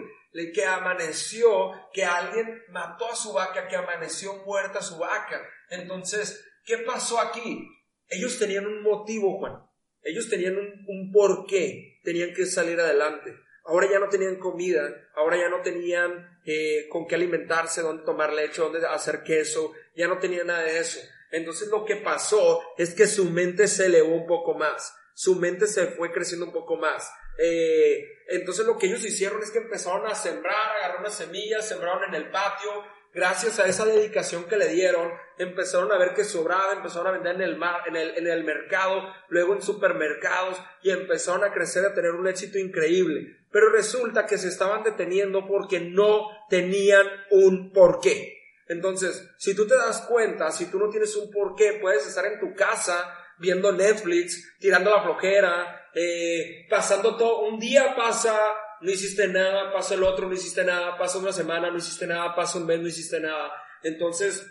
que 0.55 0.65
amaneció, 0.65 1.73
que 1.93 2.05
alguien 2.05 2.63
mató 2.69 3.11
a 3.11 3.17
su 3.17 3.33
vaca, 3.33 3.67
que 3.67 3.77
amaneció 3.77 4.35
muerta 4.45 4.81
su 4.81 4.99
vaca. 4.99 5.43
Entonces, 5.69 6.45
¿qué 6.65 6.79
pasó 6.79 7.21
aquí? 7.21 7.69
Ellos 8.09 8.39
tenían 8.39 8.67
un 8.67 8.83
motivo, 8.83 9.39
Juan. 9.39 9.63
Ellos 10.03 10.29
tenían 10.29 10.57
un, 10.57 10.85
un 10.87 11.13
porqué, 11.13 12.01
tenían 12.03 12.33
que 12.33 12.47
salir 12.47 12.81
adelante. 12.81 13.35
Ahora 13.69 13.87
ya 13.91 13.99
no 13.99 14.09
tenían 14.09 14.37
comida, 14.37 14.81
ahora 15.15 15.37
ya 15.37 15.51
no 15.51 15.61
tenían 15.61 16.41
eh, 16.47 16.89
con 16.89 17.07
qué 17.07 17.17
alimentarse, 17.17 17.83
dónde 17.83 18.03
tomar 18.03 18.33
leche, 18.33 18.63
dónde 18.63 18.87
hacer 18.87 19.23
queso, 19.23 19.73
ya 19.95 20.09
no 20.09 20.19
tenían 20.19 20.47
nada 20.47 20.63
de 20.63 20.79
eso. 20.79 21.01
Entonces 21.31 21.69
lo 21.69 21.85
que 21.85 21.97
pasó 21.97 22.63
es 22.79 22.95
que 22.95 23.07
su 23.07 23.27
mente 23.27 23.69
se 23.69 23.87
elevó 23.87 24.15
un 24.15 24.27
poco 24.27 24.55
más, 24.55 24.95
su 25.19 25.35
mente 25.35 25.67
se 25.67 25.89
fue 25.89 26.13
creciendo 26.13 26.47
un 26.47 26.53
poco 26.53 26.77
más. 26.77 27.13
Eh, 27.39 28.05
entonces 28.29 28.65
lo 28.65 28.79
que 28.79 28.87
ellos 28.87 29.05
hicieron 29.05 29.43
es 29.43 29.51
que 29.51 29.59
empezaron 29.59 30.07
a 30.07 30.15
sembrar, 30.15 30.77
agarraron 30.77 31.01
unas 31.01 31.17
semillas, 31.17 31.67
sembraron 31.67 32.05
en 32.05 32.15
el 32.15 32.31
patio, 32.31 32.71
gracias 33.13 33.59
a 33.59 33.67
esa 33.67 33.85
dedicación 33.85 34.45
que 34.45 34.57
le 34.57 34.69
dieron, 34.69 35.11
empezaron 35.37 35.91
a 35.91 35.99
ver 35.99 36.15
que 36.15 36.23
sobraba, 36.23 36.73
empezaron 36.73 37.09
a 37.09 37.11
vender 37.11 37.35
en 37.35 37.43
el, 37.43 37.57
mar, 37.57 37.81
en 37.89 37.97
el, 37.97 38.17
en 38.17 38.29
el 38.29 38.45
mercado, 38.45 39.13
luego 39.29 39.55
en 39.55 39.63
supermercados 39.63 40.57
y 40.85 40.91
empezaron 40.91 41.43
a 41.43 41.53
crecer, 41.53 41.85
a 41.85 41.95
tener 41.95 42.13
un 42.13 42.29
éxito 42.29 42.57
increíble. 42.57 43.39
Pero 43.51 43.71
resulta 43.71 44.25
que 44.25 44.39
se 44.39 44.47
estaban 44.47 44.85
deteniendo 44.85 45.49
porque 45.49 45.81
no 45.81 46.29
tenían 46.49 47.09
un 47.33 47.73
porqué. 47.73 48.37
Entonces, 48.69 49.29
si 49.37 49.57
tú 49.57 49.67
te 49.67 49.75
das 49.75 50.03
cuenta, 50.03 50.53
si 50.53 50.71
tú 50.71 50.79
no 50.79 50.91
tienes 50.91 51.17
un 51.17 51.33
porqué, 51.33 51.77
puedes 51.81 52.07
estar 52.07 52.25
en 52.25 52.39
tu 52.39 52.55
casa 52.55 53.17
viendo 53.39 53.73
Netflix, 53.73 54.57
tirando 54.59 54.91
la 54.91 55.03
flojera, 55.03 55.89
eh, 55.95 56.67
pasando 56.69 57.17
todo, 57.17 57.41
un 57.47 57.59
día 57.59 57.95
pasa, 57.97 58.39
no 58.81 58.91
hiciste 58.91 59.29
nada, 59.29 59.73
pasa 59.73 59.95
el 59.95 60.03
otro, 60.03 60.27
no 60.27 60.35
hiciste 60.35 60.65
nada, 60.65 60.97
pasa 60.97 61.19
una 61.19 61.33
semana, 61.33 61.71
no 61.71 61.79
hiciste 61.79 62.07
nada, 62.07 62.35
pasa 62.35 62.59
un 62.59 62.67
mes, 62.67 62.81
no 62.81 62.89
hiciste 62.89 63.21
nada. 63.21 63.53
Entonces, 63.83 64.47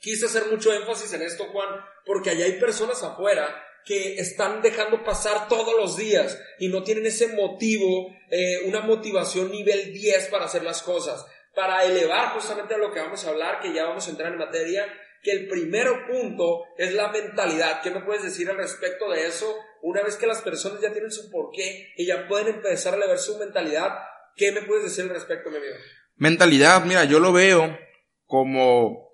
quise 0.00 0.26
hacer 0.26 0.46
mucho 0.50 0.72
énfasis 0.72 1.12
en 1.12 1.22
esto, 1.22 1.46
Juan, 1.46 1.68
porque 2.04 2.30
allá 2.30 2.44
hay 2.44 2.58
personas 2.58 3.02
afuera 3.02 3.64
que 3.84 4.14
están 4.14 4.62
dejando 4.62 5.02
pasar 5.02 5.48
todos 5.48 5.74
los 5.76 5.96
días 5.96 6.40
y 6.58 6.68
no 6.68 6.82
tienen 6.84 7.06
ese 7.06 7.28
motivo, 7.28 8.14
eh, 8.30 8.62
una 8.66 8.80
motivación 8.80 9.50
nivel 9.50 9.92
10 9.92 10.28
para 10.28 10.44
hacer 10.44 10.62
las 10.62 10.82
cosas 10.82 11.26
para 11.54 11.84
elevar 11.84 12.30
justamente 12.34 12.74
a 12.74 12.78
lo 12.78 12.92
que 12.92 13.00
vamos 13.00 13.24
a 13.24 13.30
hablar, 13.30 13.60
que 13.60 13.72
ya 13.72 13.84
vamos 13.84 14.06
a 14.06 14.10
entrar 14.10 14.32
en 14.32 14.38
materia, 14.38 14.86
que 15.22 15.30
el 15.30 15.48
primer 15.48 15.86
punto 16.06 16.64
es 16.76 16.92
la 16.94 17.10
mentalidad. 17.10 17.80
¿Qué 17.82 17.90
me 17.90 18.00
puedes 18.00 18.24
decir 18.24 18.50
al 18.50 18.56
respecto 18.56 19.10
de 19.10 19.26
eso? 19.26 19.54
Una 19.82 20.02
vez 20.02 20.16
que 20.16 20.26
las 20.26 20.42
personas 20.42 20.80
ya 20.80 20.92
tienen 20.92 21.12
su 21.12 21.30
porqué 21.30 21.92
y 21.96 22.06
ya 22.06 22.26
pueden 22.28 22.56
empezar 22.56 22.94
a 22.94 22.96
elevar 22.96 23.18
su 23.18 23.38
mentalidad, 23.38 23.90
¿qué 24.36 24.52
me 24.52 24.62
puedes 24.62 24.84
decir 24.84 25.04
al 25.04 25.10
respecto, 25.10 25.50
mi 25.50 25.56
amigo? 25.56 25.74
Mentalidad, 26.16 26.84
mira, 26.84 27.04
yo 27.04 27.20
lo 27.20 27.32
veo 27.32 27.78
como, 28.26 29.10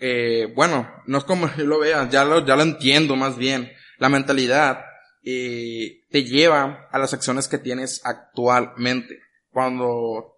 eh, 0.00 0.52
bueno, 0.54 1.02
no 1.06 1.18
es 1.18 1.24
como 1.24 1.48
yo 1.56 1.64
lo 1.64 1.78
vea, 1.78 2.08
ya 2.08 2.24
lo, 2.24 2.44
ya 2.44 2.56
lo 2.56 2.62
entiendo 2.62 3.14
más 3.16 3.36
bien. 3.36 3.72
La 3.98 4.08
mentalidad 4.08 4.84
eh, 5.22 6.02
te 6.10 6.24
lleva 6.24 6.88
a 6.90 6.98
las 6.98 7.14
acciones 7.14 7.48
que 7.48 7.58
tienes 7.58 8.00
actualmente. 8.04 9.20
Cuando 9.50 10.36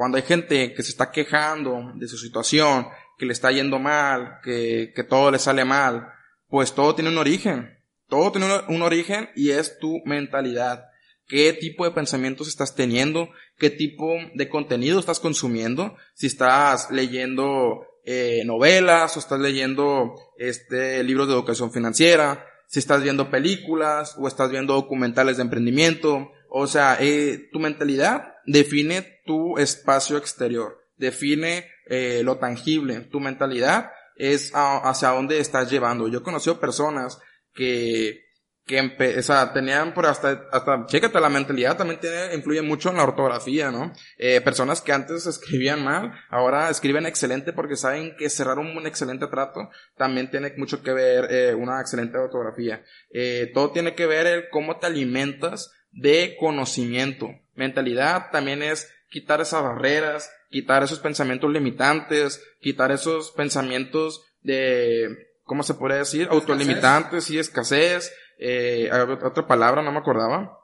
cuando 0.00 0.16
hay 0.16 0.22
gente 0.22 0.72
que 0.72 0.82
se 0.82 0.92
está 0.92 1.10
quejando 1.10 1.92
de 1.94 2.08
su 2.08 2.16
situación, 2.16 2.88
que 3.20 3.26
le 3.26 3.34
está 3.34 3.52
yendo 3.52 3.78
mal, 3.78 4.40
que, 4.42 4.94
que 4.96 5.04
todo 5.04 5.30
le 5.30 5.38
sale 5.38 5.66
mal, 5.66 6.08
pues 6.48 6.74
todo 6.74 6.94
tiene 6.94 7.10
un 7.10 7.18
origen. 7.18 7.78
Todo 8.08 8.32
tiene 8.32 8.46
un, 8.66 8.80
origen 8.80 9.28
y 9.36 9.50
es 9.50 9.78
tu 9.78 10.00
mentalidad. 10.06 10.86
¿Qué 11.28 11.52
tipo 11.52 11.84
de 11.84 11.90
pensamientos 11.90 12.48
estás 12.48 12.74
teniendo? 12.74 13.28
¿Qué 13.58 13.68
tipo 13.68 14.14
de 14.34 14.48
contenido 14.48 14.98
estás 14.98 15.20
consumiendo? 15.20 15.96
Si 16.14 16.28
estás 16.28 16.90
leyendo 16.90 17.86
eh, 18.06 18.42
novelas 18.46 19.16
o 19.16 19.20
estás 19.20 19.38
leyendo 19.38 20.14
este 20.38 21.04
libros 21.04 21.28
de 21.28 21.34
educación 21.34 21.70
financiera, 21.70 22.46
si 22.68 22.78
estás 22.78 23.02
viendo 23.02 23.30
películas 23.30 24.16
o 24.18 24.26
estás 24.26 24.50
viendo 24.50 24.72
documentales 24.72 25.36
de 25.36 25.42
emprendimiento. 25.42 26.32
O 26.48 26.66
sea, 26.66 26.96
eh, 26.98 27.50
tu 27.52 27.60
mentalidad 27.60 28.32
define 28.46 29.20
tu 29.26 29.58
espacio 29.58 30.16
exterior, 30.16 30.78
define 30.96 31.66
eh, 31.90 32.22
lo 32.24 32.38
tangible, 32.38 33.00
tu 33.00 33.18
mentalidad 33.18 33.90
es 34.14 34.52
hacia 34.54 35.08
dónde 35.08 35.40
estás 35.40 35.70
llevando. 35.70 36.06
Yo 36.06 36.20
he 36.20 36.22
conocido 36.22 36.60
personas 36.60 37.18
que, 37.52 38.26
que 38.64 39.16
o 39.18 39.22
sea, 39.22 39.52
tenían 39.52 39.92
por 39.92 40.06
hasta, 40.06 40.46
hasta, 40.52 40.86
chécate, 40.86 41.18
la 41.18 41.28
mentalidad 41.28 41.76
también 41.76 41.98
tiene, 41.98 42.34
influye 42.34 42.62
mucho 42.62 42.90
en 42.90 42.98
la 42.98 43.02
ortografía, 43.02 43.72
¿no? 43.72 43.92
Eh, 44.18 44.40
personas 44.40 44.80
que 44.82 44.92
antes 44.92 45.26
escribían 45.26 45.82
mal, 45.82 46.12
ahora 46.28 46.70
escriben 46.70 47.06
excelente 47.06 47.52
porque 47.52 47.74
saben 47.74 48.14
que 48.16 48.30
cerrar 48.30 48.58
un, 48.58 48.86
excelente 48.86 49.26
trato 49.26 49.68
también 49.96 50.30
tiene 50.30 50.54
mucho 50.56 50.82
que 50.82 50.92
ver 50.92 51.26
eh, 51.28 51.54
una 51.54 51.80
excelente 51.80 52.16
ortografía. 52.16 52.84
Eh, 53.12 53.50
todo 53.52 53.72
tiene 53.72 53.96
que 53.96 54.06
ver 54.06 54.26
el 54.28 54.48
cómo 54.50 54.78
te 54.78 54.86
alimentas 54.86 55.72
de 55.90 56.36
conocimiento. 56.38 57.28
Mentalidad 57.54 58.30
también 58.30 58.62
es 58.62 58.92
quitar 59.08 59.40
esas 59.40 59.62
barreras, 59.62 60.30
quitar 60.50 60.82
esos 60.82 60.98
pensamientos 60.98 61.50
limitantes, 61.50 62.44
quitar 62.60 62.92
esos 62.92 63.30
pensamientos 63.30 64.24
de, 64.42 65.28
¿cómo 65.44 65.62
se 65.62 65.74
puede 65.74 65.98
decir? 65.98 66.28
Autolimitantes 66.30 67.30
y 67.30 67.38
escasez, 67.38 68.12
eh, 68.38 68.90
otra 69.24 69.46
palabra, 69.46 69.82
no 69.82 69.92
me 69.92 69.98
acordaba. 69.98 70.58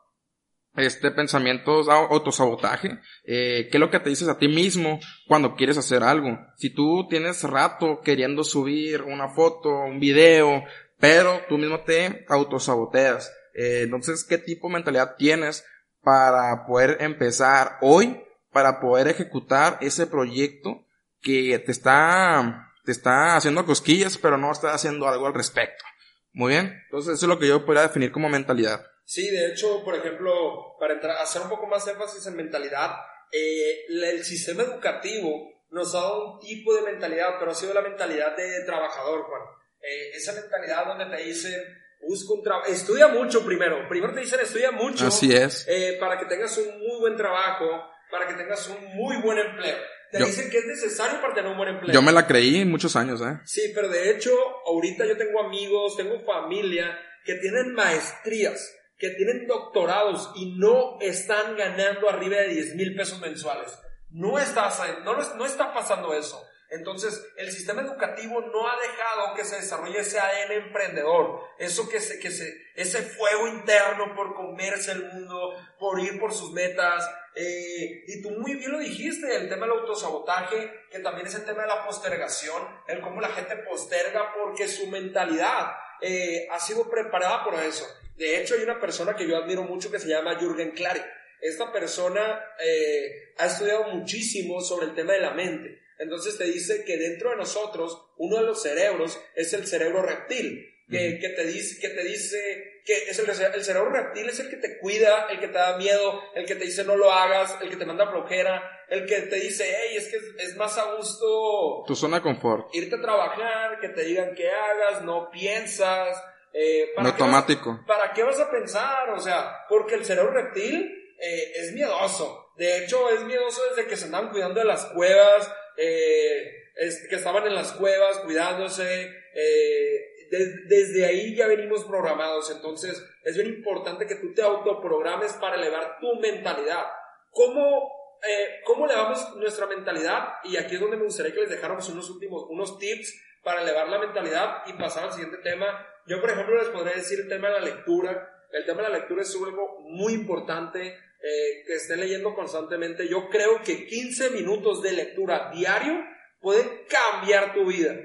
Este 0.75 1.11
pensamiento 1.11 1.91
autosabotaje, 1.91 2.99
eh, 3.25 3.69
¿qué 3.71 3.79
es 3.79 3.81
lo 3.81 3.91
que 3.91 3.99
te 3.99 4.11
dices 4.11 4.29
a 4.29 4.37
ti 4.37 4.47
mismo 4.47 5.01
cuando 5.27 5.55
quieres 5.55 5.79
hacer 5.79 6.03
algo? 6.03 6.39
Si 6.57 6.69
tú 6.69 7.07
tienes 7.09 7.45
rato 7.45 8.03
queriendo 8.03 8.45
subir 8.45 9.01
una 9.01 9.31
foto, 9.31 9.71
un 9.71 9.99
video, 9.99 10.65
pero 10.99 11.41
tú 11.49 11.57
mismo 11.57 11.81
te 11.81 12.27
autosaboteas. 12.29 13.33
Eh, 13.55 13.83
entonces, 13.85 14.23
¿qué 14.23 14.37
tipo 14.37 14.69
de 14.69 14.75
mentalidad 14.75 15.17
tienes 15.17 15.65
para 16.03 16.67
poder 16.67 16.99
empezar 17.01 17.79
hoy 17.81 18.26
para 18.57 18.81
poder 18.81 19.07
ejecutar 19.09 19.77
ese 19.83 20.07
proyecto 20.07 20.87
que 21.21 21.59
te 21.59 21.73
está, 21.73 22.73
te 22.87 22.93
está 22.93 23.37
haciendo 23.37 23.67
cosquillas, 23.67 24.17
pero 24.17 24.39
no 24.39 24.51
está 24.51 24.73
haciendo 24.73 25.07
algo 25.07 25.27
al 25.27 25.35
respecto. 25.35 25.85
Muy 26.33 26.55
bien. 26.55 26.81
Entonces, 26.85 27.17
eso 27.19 27.27
es 27.27 27.29
lo 27.29 27.39
que 27.39 27.49
yo 27.49 27.67
podría 27.67 27.83
definir 27.83 28.11
como 28.11 28.31
mentalidad. 28.31 28.83
Sí, 29.05 29.29
de 29.31 29.49
hecho, 29.49 29.85
por 29.85 29.95
ejemplo, 29.95 30.75
para 30.81 30.95
entrar, 30.95 31.19
hacer 31.19 31.43
un 31.43 31.51
poco 31.51 31.67
más 31.67 31.87
énfasis 31.87 32.27
en 32.29 32.37
mentalidad, 32.37 32.93
eh, 33.31 33.85
el 33.91 34.25
sistema 34.25 34.63
educativo 34.63 35.51
nos 35.69 35.95
ha 35.95 35.99
dado 35.99 36.33
un 36.33 36.41
tipo 36.41 36.75
de 36.75 36.91
mentalidad, 36.91 37.35
pero 37.39 37.51
ha 37.51 37.55
sido 37.55 37.75
la 37.75 37.83
mentalidad 37.83 38.35
de 38.39 38.65
trabajador, 38.65 39.25
Juan. 39.25 39.43
Eh, 39.83 40.13
esa 40.15 40.33
mentalidad 40.33 40.87
donde 40.87 41.15
te 41.15 41.25
dicen, 41.25 41.61
busca 42.09 42.33
un 42.33 42.43
trabajo, 42.43 42.73
estudia 42.73 43.09
mucho 43.09 43.45
primero. 43.45 43.87
Primero 43.87 44.15
te 44.15 44.21
dicen 44.21 44.41
estudia 44.41 44.71
mucho. 44.71 45.09
Así 45.09 45.31
es. 45.35 45.67
eh, 45.69 45.99
para 46.01 46.19
que 46.19 46.25
tengas 46.25 46.57
un 46.57 46.79
muy 46.79 47.01
buen 47.01 47.17
trabajo, 47.19 47.67
para 48.11 48.27
que 48.29 48.35
tengas 48.35 48.69
un 48.69 48.85
muy 48.97 49.17
buen 49.19 49.39
empleo. 49.39 49.77
Te 50.13 50.21
Yo- 50.21 50.27
dicen 50.27 50.51
que 50.51 50.59
es 50.59 50.67
necesario 50.67 51.21
para 51.21 51.35
tener 51.35 51.51
un 51.51 51.57
buen 51.57 51.69
empleo. 51.71 51.93
Yo 51.93 52.03
me 52.03 52.13
la 52.13 52.27
creí 52.27 52.65
muchos 52.65 52.95
años, 52.97 53.21
¿eh? 53.21 53.39
Sí, 53.45 53.73
pero 53.75 53.89
de 53.89 54.11
hecho, 54.11 54.31
ahorita 54.67 55.05
yo 55.07 55.17
tengo 55.17 55.41
amigos, 55.41 55.97
tengo 55.97 56.21
familia 56.25 56.97
que 57.25 57.35
tienen 57.35 57.73
maestrías, 57.75 58.73
que 58.99 59.11
tienen 59.11 59.47
doctorados 59.47 60.31
y 60.37 60.57
no 60.59 60.99
están 61.01 61.57
ganando 61.57 62.09
arriba 62.09 62.37
de 62.37 62.49
10 62.49 62.75
mil 62.77 62.95
pesos 62.95 63.21
mensuales. 63.21 63.77
No 64.11 64.39
está, 64.39 64.71
no, 65.05 65.17
no 65.35 65.45
está 65.45 65.75
pasando 65.75 66.15
eso. 66.15 66.41
Entonces, 66.71 67.25
el 67.37 67.53
sistema 67.53 67.83
educativo 67.83 68.41
no 68.41 68.69
ha 68.69 68.77
dejado 68.81 69.35
que 69.35 69.45
se 69.45 69.57
desarrolle 69.57 70.01
ese 70.01 70.19
ADN 70.19 70.53
emprendedor, 70.53 71.41
eso 71.59 71.89
que 71.89 72.01
se, 72.01 72.19
que 72.19 72.31
se, 72.31 72.53
ese 72.75 73.03
fuego 73.03 73.47
interno 73.47 74.15
por 74.17 74.35
comerse 74.35 74.93
el 74.93 75.05
mundo, 75.05 75.55
por 75.79 76.01
ir 76.01 76.19
por 76.19 76.33
sus 76.33 76.53
metas. 76.53 77.09
Eh, 77.35 78.05
y 78.07 78.23
tú 78.23 78.31
muy 78.31 78.55
bien 78.55 78.73
lo 78.73 78.79
dijiste, 78.79 79.37
el 79.37 79.49
tema 79.49 79.67
del 79.67 79.79
autosabotaje, 79.79 80.73
que 80.91 80.99
también 81.01 81.27
es 81.27 81.35
el 81.37 81.45
tema 81.45 81.63
de 81.63 81.69
la 81.69 81.85
postergación, 81.85 82.63
el 82.89 83.01
cómo 83.01 83.21
la 83.21 83.29
gente 83.29 83.57
posterga 83.57 84.33
porque 84.35 84.67
su 84.67 84.89
mentalidad 84.89 85.73
eh, 86.01 86.49
ha 86.51 86.59
sido 86.59 86.91
preparada 86.91 87.45
por 87.45 87.55
eso. 87.55 87.87
De 88.17 88.41
hecho, 88.41 88.55
hay 88.55 88.63
una 88.63 88.81
persona 88.81 89.15
que 89.15 89.29
yo 89.29 89.37
admiro 89.37 89.63
mucho 89.63 89.91
que 89.91 89.99
se 89.99 90.09
llama 90.09 90.39
Jürgen 90.39 90.73
Klarik. 90.73 91.05
Esta 91.41 91.71
persona 91.71 92.43
eh, 92.59 93.35
ha 93.39 93.47
estudiado 93.47 93.85
muchísimo 93.89 94.61
sobre 94.61 94.87
el 94.87 94.95
tema 94.95 95.13
de 95.13 95.21
la 95.21 95.33
mente. 95.33 95.86
Entonces 95.99 96.37
te 96.39 96.45
dice 96.45 96.85
que 96.85 96.97
dentro 96.97 97.31
de 97.31 97.37
nosotros, 97.37 98.01
uno 98.17 98.37
de 98.37 98.45
los 98.45 98.63
cerebros 98.63 99.21
es 99.35 99.53
el 99.53 99.67
cerebro 99.67 100.03
reptil, 100.03 100.73
que, 100.89 101.19
que 101.19 101.31
te 101.31 101.45
dice, 101.47 101.81
que 101.81 101.89
te 101.89 102.05
dice, 102.05 102.81
que 102.85 103.11
es 103.11 103.19
el, 103.19 103.29
el, 103.29 103.65
cerebro 103.65 103.91
reptil 103.91 104.29
es 104.29 104.39
el 104.39 104.49
que 104.49 104.57
te 104.57 104.79
cuida, 104.79 105.27
el 105.31 105.41
que 105.41 105.49
te 105.49 105.59
da 105.59 105.77
miedo, 105.77 106.23
el 106.35 106.47
que 106.47 106.55
te 106.55 106.65
dice 106.65 106.85
no 106.85 106.97
lo 106.97 107.13
hagas, 107.13 107.57
el 107.61 107.71
que 107.71 107.77
te 107.77 107.87
manda 107.87 108.09
flojera, 108.09 108.85
el 108.89 109.05
que 109.07 109.23
te 109.23 109.37
dice, 109.41 109.65
hey, 109.67 109.97
es 109.97 110.09
que 110.09 110.17
es, 110.17 110.51
es 110.51 110.57
más 110.57 110.79
a 110.79 110.95
gusto 110.95 111.83
Tu 111.87 111.97
zona 111.97 112.19
de 112.19 112.23
confort. 112.23 112.73
irte 112.73 112.95
a 112.95 113.01
trabajar, 113.01 113.81
que 113.81 113.89
te 113.89 114.05
digan 114.05 114.35
que 114.37 114.49
hagas, 114.49 115.03
no 115.03 115.29
piensas, 115.31 116.17
eh, 116.53 116.93
En 116.97 117.07
automático. 117.07 117.73
Vas, 117.73 117.99
¿Para 117.99 118.13
qué 118.13 118.23
vas 118.23 118.41
a 118.41 118.51
pensar? 118.51 119.11
O 119.11 119.21
sea, 119.21 119.67
porque 119.69 119.95
el 119.95 120.05
cerebro 120.05 120.33
reptil 120.33 121.15
eh, 121.21 121.53
es 121.57 121.73
miedoso. 121.73 122.53
De 122.57 122.79
hecho, 122.79 123.11
es 123.11 123.23
miedoso 123.25 123.61
desde 123.71 123.89
que 123.89 123.97
se 123.97 124.07
andaban 124.07 124.31
cuidando 124.31 124.61
de 124.61 124.67
las 124.67 124.87
cuevas, 124.87 125.53
eh, 125.77 126.71
es, 126.75 127.07
que 127.09 127.17
estaban 127.17 127.47
en 127.47 127.55
las 127.55 127.73
cuevas 127.73 128.19
cuidándose. 128.19 129.11
Eh, 129.35 130.13
de, 130.31 130.47
desde 130.67 131.07
ahí 131.07 131.35
ya 131.35 131.47
venimos 131.47 131.85
programados. 131.85 132.51
Entonces, 132.51 133.03
es 133.25 133.37
bien 133.37 133.49
importante 133.49 134.07
que 134.07 134.17
tú 134.17 134.33
te 134.35 134.43
autoprogrames 134.43 135.33
para 135.35 135.57
elevar 135.57 135.99
tu 136.01 136.15
mentalidad. 136.21 136.85
¿Cómo, 137.31 138.19
eh, 138.27 138.61
¿Cómo 138.65 138.87
elevamos 138.87 139.37
nuestra 139.37 139.67
mentalidad? 139.67 140.35
Y 140.45 140.57
aquí 140.57 140.75
es 140.75 140.81
donde 140.81 140.97
me 140.97 141.05
gustaría 141.05 141.33
que 141.33 141.41
les 141.41 141.51
dejáramos 141.51 141.89
unos 141.89 142.09
últimos, 142.11 142.47
unos 142.49 142.79
tips 142.79 143.15
para 143.43 143.63
elevar 143.63 143.89
la 143.89 143.99
mentalidad 143.99 144.63
y 144.67 144.73
pasar 144.73 145.05
al 145.05 145.13
siguiente 145.13 145.39
tema. 145.39 145.87
Yo, 146.07 146.21
por 146.21 146.31
ejemplo, 146.31 146.57
les 146.57 146.69
podría 146.69 146.95
decir 146.95 147.21
el 147.21 147.29
tema 147.29 147.49
de 147.49 147.55
la 147.55 147.67
lectura. 147.67 148.36
El 148.53 148.65
tema 148.65 148.83
de 148.83 148.91
la 148.91 148.99
lectura 148.99 149.23
es 149.23 149.35
algo 149.35 149.81
muy 149.89 150.13
importante 150.13 150.87
eh, 150.87 151.65
que 151.67 151.75
estén 151.75 152.01
leyendo 152.01 152.35
constantemente. 152.35 153.09
Yo 153.09 153.29
creo 153.29 153.63
que 153.63 153.87
15 153.87 154.31
minutos 154.31 154.83
de 154.83 154.93
lectura 154.93 155.51
diario 155.53 155.95
pueden 156.41 156.69
cambiar 156.89 157.55
tu 157.55 157.67
vida. 157.67 157.97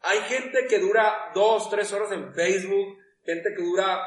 Hay 0.00 0.18
gente 0.28 0.66
que 0.68 0.78
dura 0.78 1.30
2, 1.34 1.70
3 1.70 1.92
horas 1.92 2.12
en 2.12 2.34
Facebook, 2.34 2.98
gente 3.24 3.50
que 3.56 3.62
dura 3.62 4.00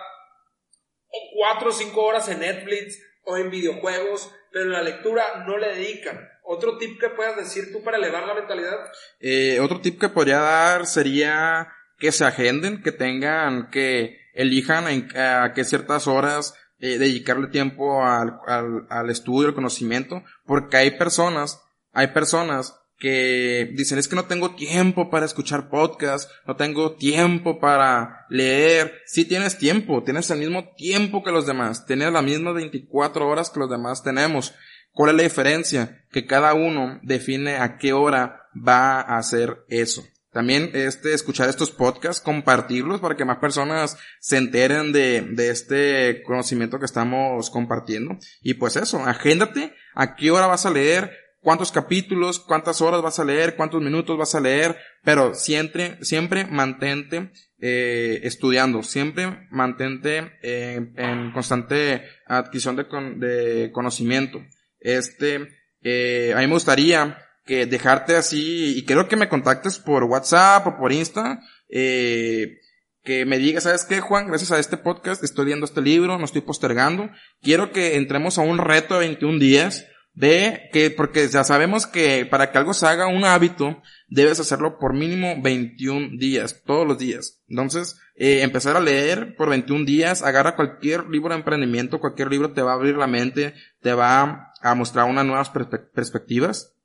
4 1.36 1.70
o 1.70 1.72
5 1.72 2.02
horas 2.02 2.30
en 2.30 2.40
Netflix 2.40 3.02
o 3.24 3.38
en 3.38 3.50
videojuegos, 3.50 4.34
pero 4.52 4.66
en 4.66 4.72
la 4.72 4.84
lectura 4.84 5.44
no 5.48 5.58
le 5.58 5.76
dedican. 5.76 6.30
¿Otro 6.44 6.78
tip 6.78 7.00
que 7.00 7.10
puedas 7.10 7.36
decir 7.36 7.72
tú 7.72 7.84
para 7.84 7.98
elevar 7.98 8.26
la 8.26 8.34
mentalidad? 8.34 8.78
Eh, 9.20 9.60
otro 9.60 9.82
tip 9.82 10.00
que 10.00 10.10
podría 10.10 10.40
dar 10.40 10.86
sería 10.88 11.72
que 11.98 12.12
se 12.12 12.26
agenden, 12.26 12.82
que 12.82 12.92
tengan, 12.92 13.70
que 13.70 14.18
elijan 14.40 14.88
en, 14.88 15.18
a 15.18 15.52
qué 15.54 15.66
ciertas 15.66 16.08
horas 16.08 16.54
eh, 16.80 16.98
dedicarle 16.98 17.48
tiempo 17.48 18.06
al, 18.06 18.40
al, 18.48 18.88
al, 18.90 19.10
estudio, 19.10 19.50
al 19.50 19.54
conocimiento, 19.54 20.24
porque 20.46 20.78
hay 20.78 20.92
personas, 20.92 21.62
hay 21.92 22.08
personas 22.08 22.76
que 22.98 23.70
dicen 23.76 23.98
es 23.98 24.08
que 24.08 24.16
no 24.16 24.26
tengo 24.26 24.56
tiempo 24.56 25.10
para 25.10 25.26
escuchar 25.26 25.70
podcast, 25.70 26.32
no 26.48 26.56
tengo 26.56 26.96
tiempo 26.96 27.60
para 27.60 28.26
leer. 28.30 29.02
Sí 29.06 29.26
tienes 29.26 29.58
tiempo, 29.58 30.04
tienes 30.04 30.30
el 30.32 30.40
mismo 30.40 30.74
tiempo 30.76 31.22
que 31.24 31.32
los 31.32 31.46
demás, 31.46 31.86
tienes 31.86 32.12
las 32.12 32.24
mismas 32.24 32.56
24 32.56 33.28
horas 33.28 33.50
que 33.50 33.60
los 33.60 33.70
demás 33.70 34.04
tenemos. 34.04 34.54
¿Cuál 34.92 35.12
es 35.12 35.16
la 35.18 35.24
diferencia? 35.24 36.06
Que 36.12 36.26
cada 36.26 36.54
uno 36.54 37.00
define 37.04 37.58
a 37.58 37.78
qué 37.78 37.92
hora 37.94 38.44
va 38.56 39.02
a 39.02 39.18
hacer 39.18 39.66
eso. 39.68 40.04
También 40.32 40.70
este, 40.74 41.14
escuchar 41.14 41.50
estos 41.50 41.72
podcasts, 41.72 42.22
compartirlos 42.22 43.02
para 43.02 43.16
que 43.16 43.26
más 43.26 43.40
personas 43.40 43.98
se 44.20 44.38
enteren 44.38 44.92
de, 44.92 45.22
de 45.22 45.50
este 45.50 46.22
conocimiento 46.24 46.78
que 46.78 46.86
estamos 46.86 47.50
compartiendo. 47.50 48.18
Y 48.42 48.56
pues 48.56 48.76
eso, 48.76 49.04
agéndate 49.06 49.74
a 49.96 50.16
qué 50.16 50.30
hora 50.30 50.46
vas 50.48 50.66
a 50.66 50.72
leer, 50.72 51.12
cuántos 51.42 51.72
capítulos, 51.72 52.40
cuántas 52.40 52.82
horas 52.82 53.02
vas 53.02 53.20
a 53.20 53.26
leer, 53.26 53.56
cuántos 53.56 53.82
minutos 53.82 54.18
vas 54.18 54.36
a 54.36 54.40
leer, 54.40 54.78
pero 55.04 55.34
siempre, 55.34 55.98
siempre 56.02 56.46
mantente 56.46 57.32
eh, 57.60 58.20
estudiando, 58.24 58.84
siempre 58.84 59.48
mantente 59.50 60.38
eh, 60.42 60.92
en 60.96 61.32
constante 61.32 62.04
adquisición 62.28 62.76
de, 62.76 62.88
con, 62.88 63.20
de 63.20 63.72
conocimiento. 63.74 64.42
Este, 64.80 65.48
eh, 65.82 66.34
a 66.36 66.40
mí 66.40 66.48
me 66.48 66.54
gustaría 66.54 67.18
que 67.50 67.66
dejarte 67.66 68.16
así, 68.16 68.78
y 68.78 68.86
creo 68.86 69.08
que 69.08 69.16
me 69.16 69.28
contactes 69.28 69.80
por 69.80 70.04
WhatsApp 70.04 70.68
o 70.68 70.78
por 70.78 70.94
Insta, 70.94 71.42
eh, 71.68 72.60
que 73.04 73.26
me 73.26 73.40
digas, 73.40 73.64
¿sabes 73.64 73.86
qué, 73.86 74.02
Juan? 74.02 74.28
Gracias 74.28 74.52
a 74.52 74.60
este 74.60 74.78
podcast 74.78 75.24
estoy 75.24 75.46
leyendo 75.46 75.66
este 75.66 75.82
libro, 75.82 76.20
no 76.20 76.26
estoy 76.26 76.42
postergando. 76.42 77.10
Quiero 77.42 77.72
que 77.72 77.96
entremos 77.96 78.38
a 78.38 78.44
un 78.44 78.60
reto 78.60 78.94
de 78.94 79.08
21 79.08 79.40
días 79.40 79.88
de 80.14 80.70
que, 80.72 80.92
porque 80.92 81.28
ya 81.28 81.44
sabemos 81.44 81.88
que 81.88 82.28
para 82.28 82.52
que 82.52 82.60
algo 82.60 82.76
se 82.76 82.86
haga 82.86 83.08
un 83.08 83.26
hábito, 83.26 83.82
debes 84.10 84.40
hacerlo 84.40 84.78
por 84.78 84.94
mínimo 84.94 85.42
21 85.42 86.20
días, 86.20 86.62
todos 86.64 86.86
los 86.86 87.00
días. 87.00 87.42
Entonces, 87.48 88.00
eh, 88.14 88.44
empezar 88.44 88.78
a 88.78 88.80
leer 88.80 89.36
por 89.36 89.50
21 89.50 89.86
días, 89.86 90.22
agarra 90.22 90.56
cualquier 90.56 91.08
libro 91.08 91.30
de 91.30 91.40
emprendimiento, 91.40 92.00
cualquier 92.00 92.30
libro 92.30 92.52
te 92.52 92.62
va 92.62 92.74
a 92.74 92.76
abrir 92.76 92.96
la 92.96 93.08
mente, 93.08 93.56
te 93.82 93.94
va 93.96 94.54
a 94.62 94.76
mostrar 94.76 95.10
unas 95.10 95.26
nuevas 95.26 95.50
perspe 95.50 95.80
perspectivas. 95.80 96.76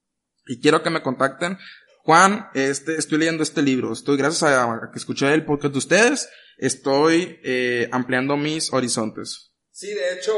Y 0.46 0.60
quiero 0.60 0.82
que 0.82 0.90
me 0.90 1.02
contacten. 1.02 1.58
Juan, 2.04 2.48
este, 2.54 2.96
estoy 2.96 3.18
leyendo 3.18 3.42
este 3.42 3.62
libro. 3.62 3.92
Estoy, 3.92 4.18
gracias 4.18 4.42
a 4.42 4.90
que 4.92 4.98
escuché 4.98 5.32
el 5.32 5.46
podcast 5.46 5.72
de 5.72 5.78
ustedes, 5.78 6.28
estoy 6.58 7.40
eh, 7.42 7.88
ampliando 7.92 8.36
mis 8.36 8.72
horizontes. 8.72 9.52
Sí, 9.70 9.92
de 9.92 10.14
hecho, 10.14 10.34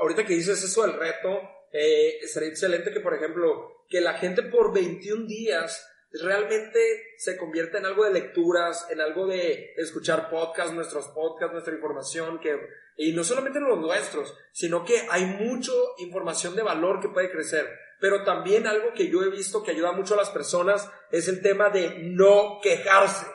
ahorita 0.00 0.26
que 0.26 0.34
dices 0.34 0.62
eso 0.62 0.82
del 0.82 0.98
reto, 0.98 1.40
eh, 1.72 2.18
sería 2.26 2.48
excelente 2.48 2.92
que, 2.92 3.00
por 3.00 3.14
ejemplo, 3.14 3.84
que 3.88 4.00
la 4.00 4.14
gente 4.14 4.42
por 4.42 4.74
21 4.74 5.26
días 5.26 5.86
realmente 6.22 6.78
se 7.18 7.36
convierta 7.36 7.78
en 7.78 7.86
algo 7.86 8.04
de 8.04 8.12
lecturas, 8.12 8.86
en 8.90 9.00
algo 9.00 9.26
de 9.26 9.74
escuchar 9.76 10.30
podcasts, 10.30 10.72
nuestros 10.72 11.06
podcasts, 11.08 11.52
nuestra 11.52 11.74
información, 11.74 12.40
que, 12.40 12.58
y 12.96 13.12
no 13.12 13.24
solamente 13.24 13.60
los 13.60 13.78
nuestros, 13.78 14.36
sino 14.52 14.84
que 14.84 15.06
hay 15.10 15.24
mucha 15.24 15.72
información 15.98 16.54
de 16.54 16.62
valor 16.62 17.00
que 17.00 17.08
puede 17.08 17.30
crecer. 17.30 17.66
Pero 18.00 18.24
también 18.24 18.66
algo 18.66 18.92
que 18.94 19.08
yo 19.08 19.22
he 19.22 19.30
visto 19.30 19.62
que 19.62 19.70
ayuda 19.70 19.92
mucho 19.92 20.14
a 20.14 20.18
las 20.18 20.30
personas 20.30 20.90
es 21.10 21.28
el 21.28 21.42
tema 21.42 21.70
de 21.70 21.98
no 22.02 22.58
quejarse. 22.62 23.26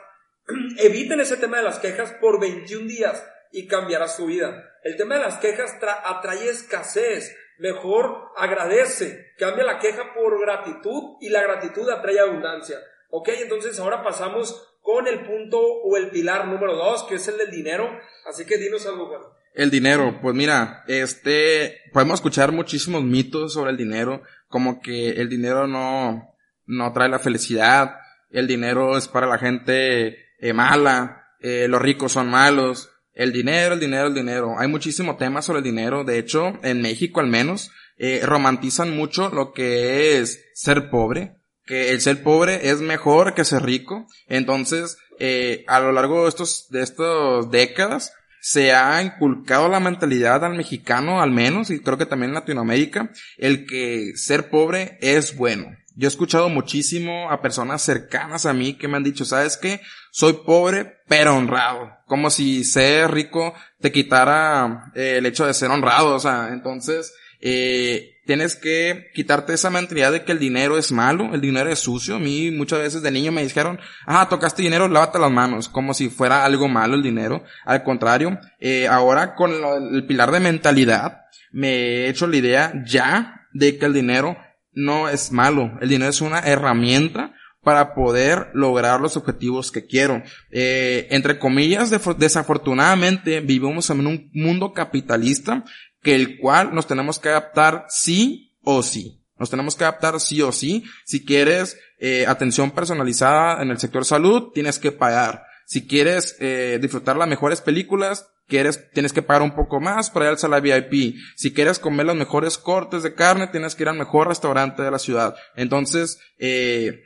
Eviten 0.78 1.20
ese 1.20 1.36
tema 1.36 1.58
de 1.58 1.64
las 1.64 1.78
quejas 1.78 2.12
por 2.20 2.40
21 2.40 2.86
días 2.86 3.24
y 3.52 3.66
cambiarás 3.66 4.16
tu 4.16 4.26
vida. 4.26 4.78
El 4.82 4.96
tema 4.96 5.16
de 5.16 5.22
las 5.22 5.38
quejas 5.38 5.76
atrae 6.04 6.48
escasez. 6.48 7.36
Mejor 7.58 8.30
agradece, 8.36 9.34
cambia 9.38 9.64
la 9.64 9.78
queja 9.78 10.14
por 10.14 10.40
gratitud 10.40 11.16
y 11.20 11.28
la 11.28 11.42
gratitud 11.42 11.88
atrae 11.90 12.18
abundancia. 12.18 12.78
Ok, 13.10 13.28
entonces 13.42 13.78
ahora 13.78 14.02
pasamos 14.02 14.66
con 14.80 15.06
el 15.06 15.26
punto 15.26 15.60
o 15.60 15.96
el 15.96 16.10
pilar 16.10 16.46
número 16.48 16.74
dos, 16.74 17.04
que 17.04 17.16
es 17.16 17.28
el 17.28 17.36
del 17.36 17.50
dinero. 17.50 17.90
Así 18.26 18.46
que 18.46 18.56
dinos 18.56 18.86
algo, 18.86 19.08
Juan. 19.08 19.20
El 19.52 19.70
dinero, 19.70 20.20
pues 20.22 20.34
mira, 20.34 20.84
este, 20.86 21.82
podemos 21.92 22.14
escuchar 22.14 22.52
muchísimos 22.52 23.02
mitos 23.02 23.52
sobre 23.52 23.72
el 23.72 23.76
dinero, 23.76 24.22
como 24.50 24.82
que 24.82 25.12
el 25.12 25.30
dinero 25.30 25.66
no, 25.66 26.34
no 26.66 26.92
trae 26.92 27.08
la 27.08 27.18
felicidad, 27.18 27.96
el 28.28 28.46
dinero 28.46 28.98
es 28.98 29.08
para 29.08 29.26
la 29.26 29.38
gente 29.38 30.18
eh, 30.38 30.52
mala, 30.52 31.28
eh, 31.40 31.68
los 31.68 31.80
ricos 31.80 32.12
son 32.12 32.28
malos, 32.28 32.90
el 33.14 33.32
dinero, 33.32 33.74
el 33.74 33.80
dinero, 33.80 34.08
el 34.08 34.14
dinero. 34.14 34.54
Hay 34.58 34.68
muchísimo 34.68 35.16
tema 35.16 35.42
sobre 35.42 35.58
el 35.58 35.64
dinero. 35.64 36.04
De 36.04 36.18
hecho, 36.18 36.52
en 36.62 36.80
México 36.80 37.20
al 37.20 37.26
menos, 37.26 37.70
eh, 37.96 38.20
romantizan 38.24 38.96
mucho 38.96 39.30
lo 39.30 39.52
que 39.52 40.18
es 40.18 40.44
ser 40.54 40.90
pobre. 40.90 41.36
Que 41.64 41.90
el 41.90 42.00
ser 42.00 42.22
pobre 42.22 42.70
es 42.70 42.80
mejor 42.80 43.34
que 43.34 43.44
ser 43.44 43.62
rico. 43.62 44.06
Entonces, 44.26 44.98
eh, 45.18 45.64
a 45.68 45.80
lo 45.80 45.92
largo 45.92 46.22
de 46.22 46.28
estos, 46.30 46.68
de 46.70 46.82
estas 46.82 47.50
décadas, 47.50 48.12
se 48.40 48.72
ha 48.72 49.02
inculcado 49.02 49.68
la 49.68 49.80
mentalidad 49.80 50.44
al 50.44 50.56
mexicano 50.56 51.20
al 51.20 51.30
menos, 51.30 51.70
y 51.70 51.80
creo 51.80 51.98
que 51.98 52.06
también 52.06 52.30
en 52.30 52.36
Latinoamérica, 52.36 53.10
el 53.38 53.66
que 53.66 54.12
ser 54.16 54.50
pobre 54.50 54.98
es 55.00 55.36
bueno. 55.36 55.76
Yo 55.96 56.06
he 56.06 56.08
escuchado 56.08 56.48
muchísimo 56.48 57.30
a 57.30 57.42
personas 57.42 57.82
cercanas 57.82 58.46
a 58.46 58.54
mí 58.54 58.74
que 58.74 58.88
me 58.88 58.96
han 58.96 59.04
dicho, 59.04 59.24
¿sabes 59.24 59.56
qué? 59.56 59.80
Soy 60.10 60.32
pobre, 60.46 61.00
pero 61.08 61.36
honrado. 61.36 61.90
Como 62.06 62.30
si 62.30 62.64
ser 62.64 63.10
rico 63.10 63.54
te 63.80 63.92
quitara 63.92 64.92
eh, 64.94 65.16
el 65.18 65.26
hecho 65.26 65.46
de 65.46 65.52
ser 65.52 65.70
honrado. 65.70 66.14
O 66.14 66.20
sea, 66.20 66.48
entonces, 66.52 67.12
eh, 67.40 68.20
tienes 68.26 68.54
que 68.54 69.10
quitarte 69.14 69.54
esa 69.54 69.70
mentalidad 69.70 70.12
de 70.12 70.24
que 70.24 70.32
el 70.32 70.38
dinero 70.38 70.78
es 70.78 70.92
malo, 70.92 71.34
el 71.34 71.40
dinero 71.40 71.70
es 71.70 71.80
sucio. 71.80 72.16
A 72.16 72.18
mí 72.20 72.50
muchas 72.50 72.78
veces 72.78 73.02
de 73.02 73.10
niño 73.10 73.32
me 73.32 73.42
dijeron, 73.42 73.80
ah, 74.06 74.28
tocaste 74.28 74.62
dinero, 74.62 74.88
lávate 74.88 75.18
las 75.18 75.30
manos, 75.30 75.68
como 75.68 75.94
si 75.94 76.10
fuera 76.10 76.44
algo 76.44 76.68
malo 76.68 76.94
el 76.94 77.02
dinero. 77.02 77.42
Al 77.64 77.82
contrario, 77.82 78.38
eh, 78.60 78.86
ahora 78.86 79.34
con 79.34 79.52
el 79.52 80.06
pilar 80.06 80.30
de 80.30 80.40
mentalidad, 80.40 81.22
me 81.50 81.70
he 81.70 82.08
hecho 82.08 82.26
la 82.26 82.36
idea 82.36 82.72
ya 82.86 83.48
de 83.52 83.78
que 83.78 83.86
el 83.86 83.94
dinero 83.94 84.36
no 84.72 85.08
es 85.08 85.32
malo. 85.32 85.76
El 85.80 85.88
dinero 85.88 86.10
es 86.10 86.20
una 86.20 86.38
herramienta 86.40 87.34
para 87.62 87.94
poder 87.94 88.48
lograr 88.54 89.00
los 89.00 89.16
objetivos 89.16 89.70
que 89.70 89.86
quiero. 89.86 90.22
Eh, 90.50 91.08
entre 91.10 91.38
comillas, 91.38 91.90
desafortunadamente 91.90 93.40
vivimos 93.40 93.90
en 93.90 94.06
un 94.06 94.30
mundo 94.32 94.72
capitalista 94.72 95.64
que 96.02 96.14
el 96.14 96.38
cual 96.38 96.74
nos 96.74 96.86
tenemos 96.86 97.18
que 97.18 97.28
adaptar 97.28 97.86
sí 97.88 98.56
o 98.62 98.82
sí. 98.82 99.22
Nos 99.38 99.50
tenemos 99.50 99.76
que 99.76 99.84
adaptar 99.84 100.20
sí 100.20 100.42
o 100.42 100.52
sí. 100.52 100.84
Si 101.04 101.24
quieres 101.24 101.78
eh, 101.98 102.26
atención 102.26 102.70
personalizada 102.72 103.62
en 103.62 103.70
el 103.70 103.78
sector 103.78 104.04
salud, 104.04 104.50
tienes 104.52 104.78
que 104.78 104.92
pagar. 104.92 105.44
Si 105.66 105.86
quieres 105.86 106.36
eh, 106.40 106.78
disfrutar 106.82 107.16
las 107.16 107.28
mejores 107.28 107.60
películas, 107.60 108.26
quieres, 108.50 108.90
tienes 108.92 109.14
que 109.14 109.22
pagar 109.22 109.40
un 109.40 109.54
poco 109.54 109.80
más 109.80 110.10
para 110.10 110.26
ir 110.26 110.30
al 110.32 110.38
sala 110.38 110.60
VIP. 110.60 111.14
Si 111.36 111.54
quieres 111.54 111.78
comer 111.78 112.06
los 112.06 112.16
mejores 112.16 112.58
cortes 112.58 113.02
de 113.02 113.14
carne, 113.14 113.46
tienes 113.46 113.74
que 113.74 113.84
ir 113.84 113.88
al 113.88 113.96
mejor 113.96 114.28
restaurante 114.28 114.82
de 114.82 114.90
la 114.90 114.98
ciudad. 114.98 115.36
Entonces, 115.54 116.18
eh, 116.38 117.02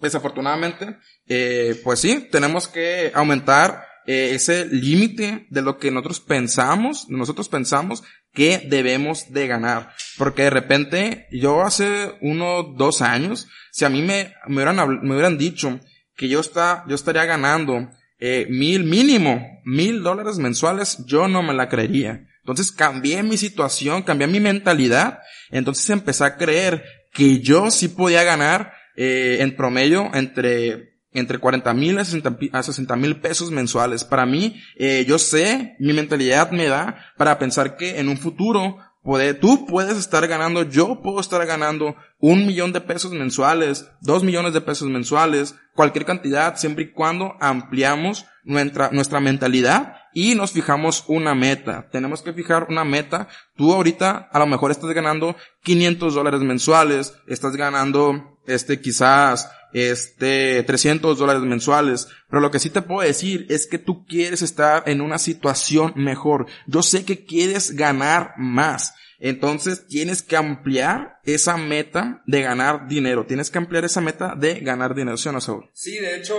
desafortunadamente, 0.00 0.98
eh, 1.26 1.80
pues 1.82 1.98
sí, 2.00 2.28
tenemos 2.30 2.68
que 2.68 3.10
aumentar 3.14 3.87
eh, 4.08 4.34
ese 4.34 4.64
límite 4.64 5.46
de 5.50 5.60
lo 5.60 5.76
que 5.76 5.90
nosotros 5.90 6.20
pensamos, 6.20 7.10
nosotros 7.10 7.50
pensamos 7.50 8.02
que 8.32 8.66
debemos 8.66 9.34
de 9.34 9.46
ganar. 9.46 9.90
Porque 10.16 10.44
de 10.44 10.50
repente, 10.50 11.26
yo 11.30 11.60
hace 11.60 12.14
uno, 12.22 12.62
dos 12.62 13.02
años, 13.02 13.48
si 13.70 13.84
a 13.84 13.90
mí 13.90 14.00
me, 14.00 14.32
me 14.46 14.54
hubieran, 14.54 15.00
me 15.02 15.12
hubieran 15.12 15.36
dicho 15.36 15.78
que 16.16 16.26
yo 16.26 16.40
está, 16.40 16.86
yo 16.88 16.94
estaría 16.94 17.26
ganando 17.26 17.90
eh, 18.18 18.46
mil 18.48 18.84
mínimo, 18.84 19.60
mil 19.66 20.02
dólares 20.02 20.38
mensuales, 20.38 21.04
yo 21.04 21.28
no 21.28 21.42
me 21.42 21.52
la 21.52 21.68
creería. 21.68 22.26
Entonces 22.38 22.72
cambié 22.72 23.22
mi 23.22 23.36
situación, 23.36 24.04
cambié 24.04 24.26
mi 24.26 24.40
mentalidad, 24.40 25.18
entonces 25.50 25.90
empecé 25.90 26.24
a 26.24 26.38
creer 26.38 26.82
que 27.12 27.40
yo 27.40 27.70
sí 27.70 27.88
podía 27.88 28.24
ganar 28.24 28.72
eh, 28.96 29.36
en 29.40 29.54
promedio 29.54 30.10
entre 30.14 30.97
entre 31.18 31.38
40 31.38 31.74
mil 31.74 31.98
a 31.98 32.04
60 32.04 32.96
mil 32.96 33.20
pesos 33.20 33.50
mensuales. 33.50 34.04
Para 34.04 34.26
mí, 34.26 34.60
eh, 34.76 35.04
yo 35.06 35.18
sé, 35.18 35.76
mi 35.78 35.92
mentalidad 35.92 36.50
me 36.50 36.66
da 36.66 36.96
para 37.16 37.38
pensar 37.38 37.76
que 37.76 37.98
en 37.98 38.08
un 38.08 38.16
futuro 38.16 38.78
puede, 39.02 39.34
tú 39.34 39.66
puedes 39.66 39.96
estar 39.96 40.26
ganando, 40.26 40.62
yo 40.62 41.00
puedo 41.02 41.20
estar 41.20 41.44
ganando 41.46 41.96
un 42.18 42.46
millón 42.46 42.72
de 42.72 42.80
pesos 42.80 43.12
mensuales, 43.12 43.90
dos 44.00 44.24
millones 44.24 44.52
de 44.52 44.60
pesos 44.60 44.88
mensuales, 44.88 45.54
cualquier 45.74 46.04
cantidad, 46.04 46.56
siempre 46.56 46.84
y 46.84 46.92
cuando 46.92 47.34
ampliamos 47.40 48.26
nuestra, 48.44 48.90
nuestra 48.92 49.20
mentalidad 49.20 49.94
y 50.12 50.34
nos 50.34 50.52
fijamos 50.52 51.04
una 51.06 51.34
meta. 51.34 51.88
Tenemos 51.90 52.22
que 52.22 52.32
fijar 52.32 52.66
una 52.68 52.84
meta. 52.84 53.28
Tú 53.56 53.72
ahorita 53.72 54.28
a 54.32 54.38
lo 54.38 54.46
mejor 54.46 54.70
estás 54.70 54.90
ganando 54.90 55.36
500 55.62 56.14
dólares 56.14 56.40
mensuales, 56.40 57.14
estás 57.26 57.56
ganando, 57.56 58.37
este, 58.48 58.80
quizás, 58.80 59.50
este, 59.72 60.62
300 60.62 61.18
dólares 61.18 61.42
mensuales. 61.42 62.08
Pero 62.28 62.40
lo 62.40 62.50
que 62.50 62.58
sí 62.58 62.70
te 62.70 62.82
puedo 62.82 63.06
decir 63.06 63.46
es 63.48 63.66
que 63.66 63.78
tú 63.78 64.04
quieres 64.06 64.42
estar 64.42 64.88
en 64.88 65.00
una 65.00 65.18
situación 65.18 65.92
mejor. 65.96 66.46
Yo 66.66 66.82
sé 66.82 67.04
que 67.04 67.24
quieres 67.24 67.76
ganar 67.76 68.34
más. 68.36 68.94
Entonces 69.20 69.86
tienes 69.88 70.22
que 70.22 70.36
ampliar 70.36 71.18
esa 71.24 71.56
meta 71.56 72.22
de 72.26 72.42
ganar 72.42 72.86
dinero. 72.86 73.26
Tienes 73.26 73.50
que 73.50 73.58
ampliar 73.58 73.84
esa 73.84 74.00
meta 74.00 74.34
de 74.36 74.60
ganar 74.60 74.94
dinero, 74.94 75.16
¿sí 75.16 75.28
o 75.28 75.32
no, 75.32 75.40
Saúl? 75.40 75.68
Sí, 75.72 75.98
de 75.98 76.16
hecho, 76.16 76.36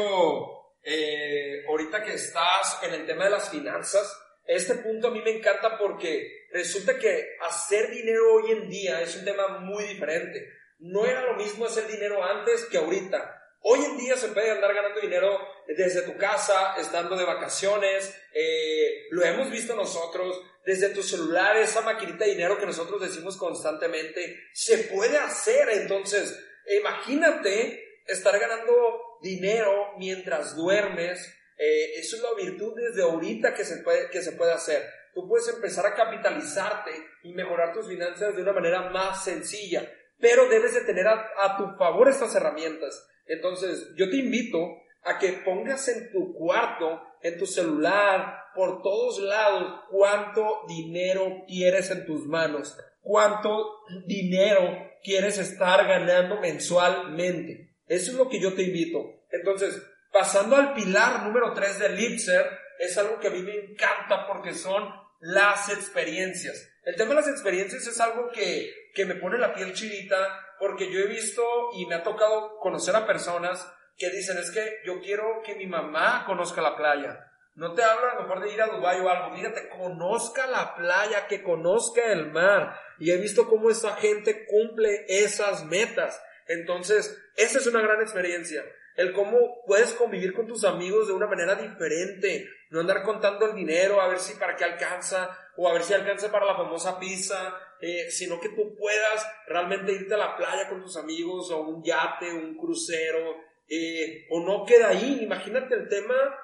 eh, 0.83 1.65
ahorita 1.67 2.03
que 2.03 2.13
estás 2.13 2.79
en 2.83 2.93
el 2.93 3.05
tema 3.05 3.25
de 3.25 3.31
las 3.31 3.49
finanzas, 3.49 4.09
este 4.45 4.75
punto 4.75 5.09
a 5.09 5.11
mí 5.11 5.21
me 5.21 5.37
encanta 5.37 5.77
porque 5.77 6.47
resulta 6.51 6.97
que 6.97 7.35
hacer 7.47 7.91
dinero 7.91 8.33
hoy 8.33 8.51
en 8.53 8.69
día 8.69 9.01
es 9.01 9.15
un 9.17 9.25
tema 9.25 9.59
muy 9.59 9.83
diferente. 9.83 10.47
No 10.79 11.05
era 11.05 11.21
lo 11.21 11.35
mismo 11.35 11.65
hacer 11.65 11.87
dinero 11.87 12.23
antes 12.23 12.65
que 12.65 12.77
ahorita. 12.77 13.35
Hoy 13.61 13.83
en 13.83 13.97
día 13.97 14.15
se 14.15 14.29
puede 14.29 14.51
andar 14.51 14.73
ganando 14.73 15.01
dinero 15.01 15.37
desde 15.67 16.03
tu 16.03 16.17
casa, 16.17 16.75
estando 16.77 17.17
de 17.17 17.25
vacaciones, 17.25 18.15
eh, 18.33 19.07
lo 19.11 19.23
hemos 19.23 19.51
visto 19.51 19.75
nosotros, 19.75 20.41
desde 20.65 20.89
tu 20.89 21.03
celular, 21.03 21.57
esa 21.57 21.81
maquinita 21.81 22.23
de 22.23 22.31
dinero 22.31 22.57
que 22.57 22.65
nosotros 22.65 23.01
decimos 23.01 23.35
constantemente, 23.35 24.39
se 24.53 24.77
puede 24.85 25.17
hacer. 25.17 25.69
Entonces, 25.69 26.39
imagínate 26.79 28.01
estar 28.07 28.39
ganando 28.39 29.17
dinero 29.21 29.93
mientras 29.97 30.55
duermes. 30.55 31.35
Eh, 31.57 31.99
eso 31.99 32.15
es 32.15 32.21
la 32.21 32.33
virtud 32.35 32.73
desde 32.75 33.03
ahorita 33.03 33.53
que 33.53 33.65
se, 33.65 33.77
puede, 33.77 34.09
que 34.09 34.21
se 34.21 34.31
puede 34.33 34.53
hacer. 34.53 34.89
Tú 35.13 35.27
puedes 35.27 35.47
empezar 35.49 35.85
a 35.85 35.95
capitalizarte 35.95 36.91
y 37.23 37.33
mejorar 37.33 37.73
tus 37.73 37.87
finanzas 37.87 38.35
de 38.35 38.41
una 38.41 38.53
manera 38.53 38.89
más 38.89 39.23
sencilla, 39.23 39.91
pero 40.19 40.49
debes 40.49 40.73
de 40.73 40.81
tener 40.81 41.07
a, 41.07 41.57
tu 41.57 41.77
favor 41.77 42.09
estas 42.09 42.35
herramientas. 42.35 43.07
Entonces, 43.25 43.93
yo 43.95 44.09
te 44.09 44.17
invito 44.17 44.59
a 45.03 45.17
que 45.17 45.33
pongas 45.45 45.87
en 45.87 46.11
tu 46.11 46.33
cuarto, 46.33 47.01
en 47.21 47.37
tu 47.37 47.45
celular, 47.45 48.43
por 48.53 48.81
todos 48.81 49.19
lados 49.19 49.85
cuánto 49.89 50.61
dinero 50.67 51.43
quieres 51.47 51.91
en 51.91 52.05
tus 52.05 52.25
manos, 52.25 52.77
cuánto 53.01 53.85
dinero 54.05 54.89
quieres 55.03 55.37
estar 55.37 55.87
ganando 55.87 56.41
mensualmente. 56.41 57.75
Eso 57.87 58.11
es 58.11 58.17
lo 58.17 58.29
que 58.29 58.39
yo 58.39 58.53
te 58.53 58.63
invito. 58.63 59.23
Entonces, 59.31 59.81
pasando 60.11 60.55
al 60.55 60.73
pilar 60.73 61.23
número 61.23 61.53
3 61.53 61.79
del 61.79 61.95
Lipser, 61.95 62.45
es 62.79 62.97
algo 62.97 63.19
que 63.19 63.27
a 63.27 63.31
mí 63.31 63.41
me 63.41 63.55
encanta 63.55 64.27
porque 64.27 64.53
son 64.53 64.89
las 65.19 65.69
experiencias. 65.69 66.68
El 66.83 66.95
tema 66.95 67.09
de 67.09 67.15
las 67.15 67.27
experiencias 67.27 67.85
es 67.85 67.99
algo 67.99 68.29
que, 68.31 68.89
que 68.93 69.05
me 69.05 69.15
pone 69.15 69.37
la 69.37 69.53
piel 69.53 69.73
chinita 69.73 70.55
porque 70.59 70.91
yo 70.91 70.99
he 70.99 71.07
visto 71.07 71.43
y 71.75 71.85
me 71.85 71.95
ha 71.95 72.03
tocado 72.03 72.57
conocer 72.59 72.95
a 72.95 73.05
personas 73.05 73.71
que 73.97 74.09
dicen 74.09 74.37
es 74.37 74.51
que 74.51 74.77
yo 74.85 75.01
quiero 75.01 75.41
que 75.43 75.55
mi 75.55 75.67
mamá 75.67 76.23
conozca 76.25 76.61
la 76.61 76.75
playa 76.75 77.29
no 77.59 77.73
te 77.73 77.83
hablo 77.83 78.09
a 78.09 78.15
lo 78.15 78.21
mejor 78.21 78.39
de 78.41 78.53
ir 78.53 78.61
a 78.61 78.67
Dubái 78.67 79.01
o 79.01 79.09
algo. 79.09 79.35
Fíjate, 79.35 79.67
conozca 79.67 80.47
la 80.47 80.75
playa, 80.75 81.27
que 81.27 81.43
conozca 81.43 82.09
el 82.09 82.31
mar. 82.31 82.73
Y 82.99 83.11
he 83.11 83.17
visto 83.17 83.49
cómo 83.49 83.69
esa 83.69 83.97
gente 83.97 84.45
cumple 84.45 85.05
esas 85.09 85.65
metas. 85.65 86.21
Entonces, 86.47 87.21
esa 87.35 87.57
es 87.57 87.67
una 87.67 87.81
gran 87.81 88.01
experiencia. 88.01 88.63
El 88.99 89.13
cómo 89.13 89.63
puedes 89.65 89.93
convivir 89.93 90.33
con 90.33 90.45
tus 90.45 90.65
amigos 90.65 91.07
de 91.07 91.13
una 91.13 91.25
manera 91.25 91.55
diferente. 91.55 92.49
No 92.69 92.81
andar 92.81 93.01
contando 93.03 93.45
el 93.45 93.55
dinero 93.55 94.01
a 94.01 94.09
ver 94.09 94.19
si 94.19 94.37
para 94.37 94.57
qué 94.57 94.65
alcanza 94.65 95.39
o 95.55 95.69
a 95.69 95.73
ver 95.73 95.83
si 95.83 95.93
alcanza 95.93 96.29
para 96.29 96.45
la 96.45 96.57
famosa 96.57 96.99
pizza. 96.99 97.57
Eh, 97.79 98.11
sino 98.11 98.41
que 98.41 98.49
tú 98.49 98.75
puedas 98.75 99.25
realmente 99.47 99.93
irte 99.93 100.15
a 100.15 100.17
la 100.17 100.35
playa 100.35 100.67
con 100.67 100.81
tus 100.81 100.97
amigos 100.97 101.49
o 101.49 101.61
un 101.61 101.81
yate, 101.81 102.29
un 102.33 102.57
crucero. 102.57 103.37
Eh, 103.69 104.27
o 104.31 104.41
no 104.41 104.65
queda 104.65 104.89
ahí. 104.89 105.19
Imagínate 105.21 105.75
el 105.75 105.87
tema 105.87 106.35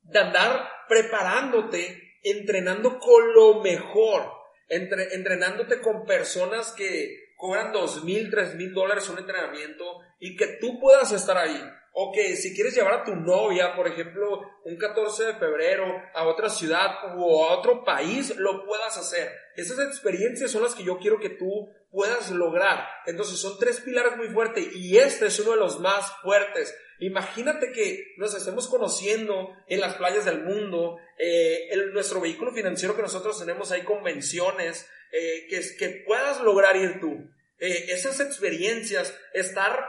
de 0.00 0.18
andar 0.18 0.66
preparándote, 0.88 2.14
entrenando 2.22 2.98
con 2.98 3.34
lo 3.34 3.60
mejor, 3.60 4.32
entrenándote 4.70 5.82
con 5.82 6.06
personas 6.06 6.72
que 6.72 7.23
cobran 7.44 7.72
dos 7.72 8.02
mil, 8.04 8.30
tres 8.30 8.54
mil 8.54 8.72
dólares 8.72 9.06
un 9.10 9.18
entrenamiento 9.18 9.84
y 10.18 10.34
que 10.34 10.56
tú 10.62 10.80
puedas 10.80 11.12
estar 11.12 11.36
ahí. 11.36 11.62
O 11.92 12.10
que 12.10 12.36
si 12.36 12.54
quieres 12.54 12.74
llevar 12.74 12.94
a 12.94 13.04
tu 13.04 13.14
novia, 13.14 13.76
por 13.76 13.86
ejemplo, 13.86 14.40
un 14.64 14.78
14 14.78 15.24
de 15.24 15.34
febrero 15.34 15.84
a 16.14 16.26
otra 16.26 16.48
ciudad 16.48 16.90
o 17.18 17.46
a 17.46 17.58
otro 17.58 17.84
país, 17.84 18.34
lo 18.36 18.64
puedas 18.64 18.96
hacer. 18.96 19.30
Esas 19.56 19.78
experiencias 19.80 20.50
son 20.50 20.62
las 20.62 20.74
que 20.74 20.84
yo 20.84 20.96
quiero 20.96 21.20
que 21.20 21.28
tú 21.28 21.68
puedas 21.90 22.30
lograr. 22.30 22.88
Entonces 23.04 23.38
son 23.38 23.58
tres 23.58 23.80
pilares 23.80 24.16
muy 24.16 24.28
fuertes 24.28 24.74
y 24.74 24.96
este 24.96 25.26
es 25.26 25.38
uno 25.40 25.50
de 25.50 25.58
los 25.58 25.80
más 25.80 26.12
fuertes. 26.22 26.74
Imagínate 26.98 27.72
que 27.72 28.14
nos 28.16 28.34
estemos 28.34 28.68
conociendo 28.68 29.50
en 29.68 29.80
las 29.80 29.96
playas 29.96 30.24
del 30.24 30.44
mundo, 30.44 30.96
eh, 31.18 31.68
nuestro 31.92 32.22
vehículo 32.22 32.52
financiero 32.52 32.96
que 32.96 33.02
nosotros 33.02 33.38
tenemos, 33.38 33.70
hay 33.70 33.82
convenciones, 33.82 34.88
eh, 35.12 35.46
que, 35.48 35.60
que 35.78 36.02
puedas 36.04 36.40
lograr 36.40 36.76
ir 36.76 36.98
tú. 36.98 37.30
Eh, 37.58 37.86
esas 37.88 38.20
experiencias, 38.20 39.16
estar 39.32 39.88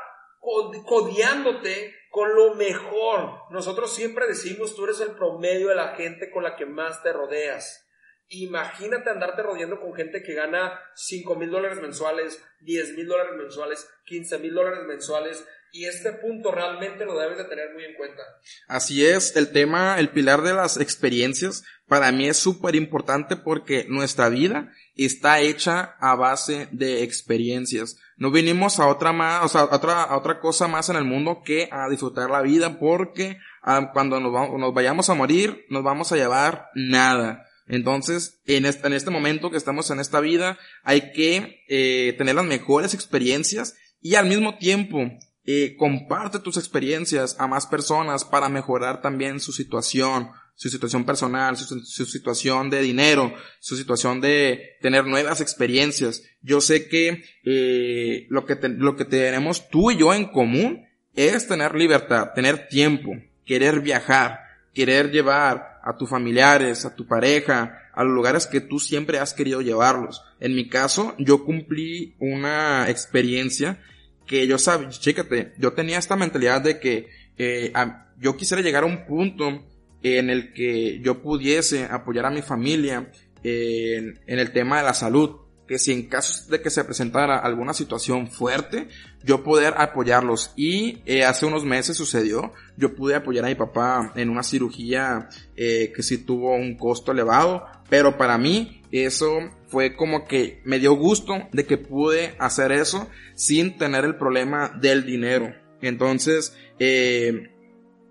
codiándote 0.85 1.95
con 2.09 2.33
lo 2.35 2.55
mejor. 2.55 3.39
Nosotros 3.51 3.93
siempre 3.93 4.27
decimos, 4.27 4.75
tú 4.75 4.85
eres 4.85 5.01
el 5.01 5.11
promedio 5.11 5.69
de 5.69 5.75
la 5.75 5.95
gente 5.95 6.31
con 6.31 6.43
la 6.43 6.55
que 6.55 6.65
más 6.65 7.03
te 7.03 7.11
rodeas. 7.11 7.85
Imagínate 8.29 9.09
andarte 9.09 9.43
rodeando 9.43 9.79
con 9.79 9.93
gente 9.93 10.23
que 10.23 10.33
gana 10.33 10.79
5 10.95 11.35
mil 11.35 11.51
dólares 11.51 11.79
mensuales, 11.79 12.41
10 12.61 12.95
mil 12.95 13.07
dólares 13.07 13.33
mensuales, 13.37 13.87
15 14.05 14.39
mil 14.39 14.53
dólares 14.53 14.79
mensuales. 14.87 15.45
Y 15.71 15.85
este 15.85 16.13
punto 16.13 16.51
realmente 16.51 17.05
lo 17.05 17.19
debes 17.19 17.37
de 17.37 17.43
tener 17.45 17.73
muy 17.73 17.83
en 17.83 17.95
cuenta. 17.95 18.23
Así 18.67 19.05
es, 19.05 19.35
el 19.35 19.51
tema, 19.51 19.99
el 19.99 20.09
pilar 20.09 20.41
de 20.41 20.53
las 20.53 20.77
experiencias, 20.77 21.63
para 21.87 22.11
mí 22.11 22.27
es 22.27 22.37
súper 22.37 22.75
importante 22.75 23.35
porque 23.35 23.85
nuestra 23.89 24.29
vida 24.29 24.71
está 24.95 25.39
hecha 25.41 25.95
a 25.99 26.15
base 26.15 26.69
de 26.71 27.03
experiencias. 27.03 27.97
No 28.17 28.31
vinimos 28.31 28.79
a 28.79 28.87
otra 28.87 29.11
más, 29.11 29.43
o 29.43 29.47
sea, 29.49 29.61
a 29.61 29.75
otra, 29.75 30.03
a 30.03 30.17
otra 30.17 30.39
cosa 30.39 30.67
más 30.67 30.89
en 30.89 30.95
el 30.95 31.03
mundo 31.03 31.41
que 31.43 31.67
a 31.71 31.89
disfrutar 31.89 32.29
la 32.29 32.41
vida 32.41 32.79
porque 32.79 33.37
ah, 33.61 33.91
cuando 33.91 34.19
nos, 34.19 34.31
nos 34.57 34.73
vayamos 34.73 35.09
a 35.09 35.15
morir 35.15 35.65
nos 35.69 35.83
vamos 35.83 36.11
a 36.11 36.15
llevar 36.15 36.69
nada. 36.75 37.45
Entonces, 37.67 38.39
en 38.45 38.65
este, 38.65 38.87
en 38.87 38.93
este 38.93 39.09
momento 39.09 39.49
que 39.49 39.57
estamos 39.57 39.89
en 39.89 39.99
esta 39.99 40.19
vida, 40.19 40.57
hay 40.83 41.11
que 41.11 41.63
eh, 41.67 42.13
tener 42.17 42.35
las 42.35 42.45
mejores 42.45 42.93
experiencias 42.93 43.75
y 44.01 44.15
al 44.15 44.27
mismo 44.27 44.57
tiempo 44.57 45.11
eh, 45.45 45.75
comparte 45.77 46.39
tus 46.39 46.57
experiencias 46.57 47.35
a 47.39 47.47
más 47.47 47.65
personas 47.65 48.23
para 48.23 48.49
mejorar 48.49 49.01
también 49.01 49.39
su 49.39 49.51
situación, 49.51 50.31
su 50.55 50.69
situación 50.69 51.05
personal, 51.05 51.57
su, 51.57 52.05
situación 52.05 52.69
de 52.69 52.81
dinero, 52.81 53.33
su 53.59 53.75
situación 53.75 54.21
de 54.21 54.77
tener 54.81 55.05
nuevas 55.05 55.41
experiencias. 55.41 56.23
Yo 56.41 56.61
sé 56.61 56.87
que 56.87 57.23
eh, 57.43 58.25
lo 58.29 58.45
que 58.45 58.57
lo 58.69 58.95
que 58.95 59.05
tenemos 59.05 59.69
tú 59.69 59.91
y 59.91 59.97
yo 59.97 60.13
en 60.13 60.25
común 60.25 60.85
es 61.13 61.47
tener 61.47 61.75
libertad, 61.75 62.31
tener 62.33 62.67
tiempo, 62.67 63.11
querer 63.45 63.81
viajar, 63.81 64.39
querer 64.73 65.11
llevar 65.11 65.79
a 65.83 65.95
tus 65.97 66.09
familiares, 66.09 66.85
a 66.85 66.95
tu 66.95 67.05
pareja, 67.05 67.89
a 67.93 68.03
los 68.03 68.13
lugares 68.13 68.47
que 68.47 68.61
tú 68.61 68.79
siempre 68.79 69.19
has 69.19 69.33
querido 69.33 69.61
llevarlos. 69.61 70.23
En 70.39 70.55
mi 70.55 70.67
caso, 70.67 71.15
yo 71.17 71.45
cumplí 71.45 72.15
una 72.19 72.89
experiencia 72.89 73.79
que 74.25 74.47
yo 74.47 74.57
sabía, 74.57 74.89
chécate, 74.89 75.53
yo 75.57 75.73
tenía 75.73 75.99
esta 75.99 76.15
mentalidad 76.15 76.61
de 76.61 76.79
que 76.79 77.07
eh, 77.37 77.71
yo 78.19 78.35
quisiera 78.35 78.63
llegar 78.63 78.83
a 78.83 78.87
un 78.87 79.05
punto 79.05 79.63
en 80.05 80.29
el 80.29 80.53
que 80.53 80.99
yo 81.01 81.21
pudiese 81.21 81.85
apoyar 81.85 82.25
a 82.25 82.31
mi 82.31 82.41
familia 82.41 83.11
en, 83.43 84.19
en 84.27 84.39
el 84.39 84.51
tema 84.51 84.77
de 84.77 84.83
la 84.83 84.93
salud 84.93 85.45
que 85.67 85.79
si 85.79 85.91
en 85.91 86.07
caso 86.07 86.49
de 86.49 86.61
que 86.61 86.69
se 86.69 86.83
presentara 86.83 87.37
alguna 87.37 87.73
situación 87.73 88.27
fuerte, 88.27 88.87
yo 89.23 89.43
poder 89.43 89.73
apoyarlos. 89.77 90.53
Y 90.55 90.99
eh, 91.05 91.23
hace 91.23 91.45
unos 91.45 91.65
meses 91.65 91.97
sucedió, 91.97 92.53
yo 92.77 92.95
pude 92.95 93.15
apoyar 93.15 93.45
a 93.45 93.49
mi 93.49 93.55
papá 93.55 94.13
en 94.15 94.29
una 94.29 94.43
cirugía 94.43 95.29
eh, 95.55 95.91
que 95.95 96.03
sí 96.03 96.19
tuvo 96.19 96.55
un 96.55 96.77
costo 96.77 97.11
elevado, 97.11 97.65
pero 97.89 98.17
para 98.17 98.37
mí 98.37 98.83
eso 98.91 99.39
fue 99.67 99.95
como 99.95 100.25
que 100.25 100.61
me 100.65 100.79
dio 100.79 100.93
gusto 100.93 101.47
de 101.51 101.65
que 101.65 101.77
pude 101.77 102.35
hacer 102.39 102.71
eso 102.71 103.09
sin 103.33 103.77
tener 103.77 104.05
el 104.05 104.17
problema 104.17 104.69
del 104.79 105.05
dinero. 105.05 105.53
Entonces, 105.81 106.55
eh, 106.79 107.54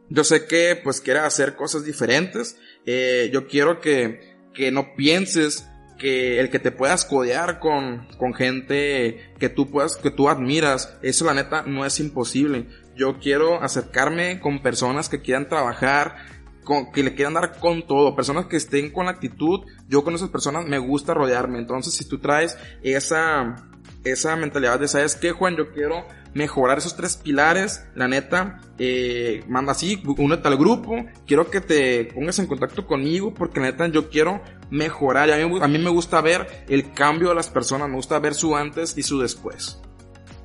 yo 0.09 0.25
sé 0.25 0.47
que 0.47 0.81
pues 0.83 1.01
quiere 1.01 1.21
hacer 1.21 1.57
cosas 1.57 1.85
diferentes. 1.85 2.59
Eh, 2.87 3.31
yo 3.33 3.47
quiero 3.49 3.81
que, 3.81 4.37
que 4.53 4.71
no 4.71 4.95
pienses 4.95 5.67
que 5.99 6.41
el 6.41 6.51
que 6.51 6.59
te 6.59 6.73
puedas 6.73 7.05
codear 7.05 7.61
con, 7.61 8.07
con 8.19 8.35
gente 8.35 9.33
que 9.39 9.49
tú 9.49 9.71
puedas, 9.71 9.97
que 9.97 10.11
tú 10.11 10.29
admiras, 10.29 10.97
eso 11.03 11.25
la 11.25 11.35
neta 11.35 11.63
no 11.63 11.87
es 11.87 12.01
imposible. 12.01 12.67
Yo 12.97 13.19
quiero 13.19 13.63
acercarme 13.63 14.41
con 14.41 14.63
personas 14.63 15.09
que 15.09 15.21
quieran 15.21 15.49
trabajar, 15.49 16.17
con, 16.65 16.91
que 16.93 17.03
le 17.03 17.15
quieran 17.15 17.35
dar 17.35 17.59
con 17.59 17.87
todo, 17.87 18.17
personas 18.17 18.47
que 18.47 18.57
estén 18.57 18.91
con 18.91 19.09
actitud, 19.09 19.61
yo 19.89 20.03
con 20.03 20.15
esas 20.15 20.31
personas 20.31 20.67
me 20.67 20.79
gusta 20.79 21.15
rodearme. 21.15 21.59
Entonces, 21.59 21.95
si 21.95 22.09
tú 22.09 22.19
traes 22.19 22.57
esa, 22.83 23.57
esa 24.05 24.37
mentalidad 24.37 24.79
de, 24.79 24.87
¿sabes 24.89 25.17
qué, 25.17 25.33
Juan? 25.33 25.57
Yo 25.57 25.73
quiero 25.73 26.07
mejorar 26.35 26.79
esos 26.79 26.97
tres 26.97 27.17
pilares, 27.17 27.87
la 27.95 28.09
neta, 28.09 28.61
eh, 28.79 29.43
manda 29.49 29.73
así, 29.73 30.03
únete 30.05 30.49
al 30.49 30.57
grupo, 30.57 31.07
quiero 31.27 31.51
que 31.51 31.61
te 31.61 32.05
pongas 32.07 32.39
en 32.39 32.47
contacto 32.47 32.87
conmigo 32.87 33.33
porque 33.33 33.61
la 33.61 33.67
neta 33.67 33.87
yo 33.89 34.11
quiero 34.11 34.43
mejorar, 34.71 35.31
a 35.31 35.37
mí, 35.37 35.59
a 35.61 35.69
mí 35.69 35.79
me 35.79 35.91
gusta 35.91 36.21
ver 36.21 36.65
el 36.69 36.93
cambio 36.93 37.29
de 37.31 37.35
las 37.35 37.49
personas, 37.49 37.89
me 37.89 37.97
gusta 37.97 38.19
ver 38.19 38.35
su 38.35 38.57
antes 38.57 38.99
y 38.99 39.03
su 39.03 39.21
después. 39.21 39.81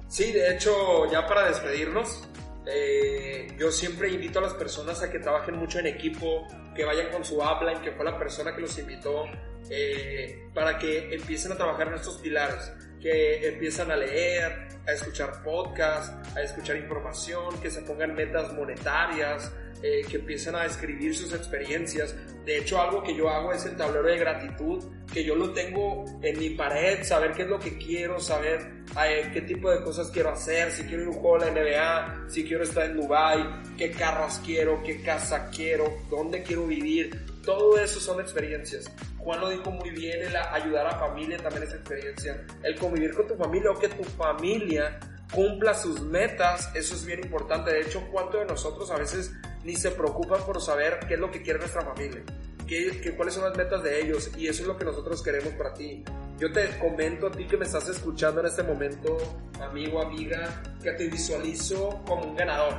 Sí, 0.08 0.32
de 0.32 0.54
hecho, 0.54 1.12
ya 1.12 1.28
para 1.28 1.48
despedirnos, 1.48 2.28
eh, 2.66 3.48
yo 3.58 3.72
siempre 3.72 4.12
invito 4.12 4.40
a 4.40 4.44
las 4.44 4.54
personas 4.54 5.02
a 5.02 5.10
que 5.10 5.20
trabajen 5.20 5.56
mucho 5.56 5.80
en 5.80 5.88
equipo, 5.88 6.48
que 6.76 6.86
vayan 6.86 7.12
con 7.12 7.26
su 7.26 7.42
habla, 7.44 7.82
que 7.82 7.92
fue 7.92 8.06
la 8.06 8.18
persona 8.18 8.56
que 8.56 8.62
los 8.62 8.78
invitó, 8.78 9.26
eh, 9.70 10.48
para 10.54 10.78
que 10.78 11.14
empiecen 11.14 11.52
a 11.52 11.56
trabajar 11.56 11.88
en 11.90 11.96
estos 11.96 12.18
pilares 12.18 12.72
que 13.02 13.48
empiezan 13.48 13.92
a 13.92 13.96
leer, 13.96 14.68
a 14.88 14.92
escuchar 14.92 15.44
podcasts, 15.44 16.12
a 16.36 16.42
escuchar 16.42 16.78
información, 16.78 17.60
que 17.62 17.70
se 17.70 17.82
pongan 17.82 18.16
metas 18.16 18.54
monetarias, 18.54 19.52
eh, 19.82 20.02
que 20.10 20.18
empiecen 20.18 20.56
a 20.56 20.66
escribir 20.66 21.16
sus 21.16 21.32
experiencias. 21.32 22.14
De 22.46 22.58
hecho, 22.58 22.82
algo 22.82 23.02
que 23.02 23.16
yo 23.16 23.30
hago 23.30 23.54
es 23.54 23.66
el 23.66 23.78
tablero 23.78 24.08
de 24.08 24.18
gratitud, 24.18 24.84
que 25.14 25.24
yo 25.24 25.36
lo 25.36 25.52
tengo 25.52 26.04
en 26.22 26.38
mi 26.38 26.50
pared, 26.50 27.04
saber 27.04 27.32
qué 27.32 27.44
es 27.44 27.48
lo 27.48 27.60
que 27.60 27.78
quiero, 27.78 28.20
saber 28.20 28.60
eh, 29.02 29.30
qué 29.34 29.42
tipo 29.42 29.72
de 29.72 29.82
cosas 29.82 30.10
quiero 30.10 30.32
hacer, 30.32 30.72
si 30.72 30.84
quiero 30.84 31.04
ir 31.04 31.08
a 31.08 31.12
un 31.12 31.18
juego 31.18 31.38
la 31.38 31.52
NBA, 31.52 32.30
si 32.30 32.44
quiero 32.44 32.64
estar 32.64 32.88
en 32.88 32.98
Dubai, 32.98 33.62
qué 33.78 33.92
carros 33.92 34.42
quiero, 34.46 34.84
qué 34.84 35.02
casa 35.02 35.50
quiero, 35.50 35.86
dónde 36.10 36.44
quiero 36.44 36.68
vivir. 36.68 37.18
Todo 37.50 37.80
eso 37.80 38.00
son 38.00 38.22
experiencias. 38.22 38.86
Juan 39.18 39.40
lo 39.40 39.50
dijo 39.50 39.72
muy 39.72 39.90
bien, 39.90 40.22
el 40.22 40.36
ayudar 40.36 40.86
a 40.86 41.00
familia 41.00 41.36
también 41.40 41.64
es 41.64 41.74
experiencia. 41.74 42.46
El 42.62 42.78
convivir 42.78 43.16
con 43.16 43.28
tu 43.28 43.36
familia 43.38 43.72
o 43.72 43.80
que 43.80 43.90
tu 43.90 44.04
familia 44.04 45.00
cumpla 45.34 45.74
sus 45.74 46.00
metas, 46.00 46.70
eso 46.76 46.94
es 46.94 47.04
bien 47.04 47.22
importante. 47.22 47.72
De 47.72 47.82
hecho, 47.82 48.08
¿cuántos 48.12 48.42
de 48.42 48.46
nosotros 48.46 48.92
a 48.92 48.98
veces 48.98 49.32
ni 49.64 49.76
se 49.76 49.90
preocupan 49.90 50.44
por 50.46 50.62
saber 50.62 51.00
qué 51.08 51.16
es 51.16 51.20
lo 51.20 51.32
que 51.32 51.42
quiere 51.42 51.58
nuestra 51.58 51.82
familia? 51.82 52.22
¿Qué, 52.68 53.02
qué, 53.02 53.16
cuáles 53.16 53.34
son 53.34 53.46
las 53.46 53.58
metas 53.58 53.82
de 53.82 54.00
ellos? 54.00 54.30
Y 54.38 54.48
eso 54.48 54.62
es 54.62 54.68
lo 54.68 54.78
que 54.78 54.86
nosotros 54.86 55.24
queremos 55.24 55.52
para 55.54 55.74
ti. 55.74 56.04
Yo 56.38 56.52
te 56.52 56.78
comento 56.78 57.26
a 57.26 57.32
ti 57.32 57.48
que 57.48 57.58
me 57.58 57.66
estás 57.66 57.90
escuchando 57.90 58.42
en 58.42 58.46
este 58.46 58.62
momento, 58.62 59.18
amigo, 59.60 60.04
amiga, 60.04 60.62
que 60.84 60.92
te 60.92 61.08
visualizo 61.08 62.00
como 62.06 62.26
un 62.26 62.36
ganador. 62.36 62.76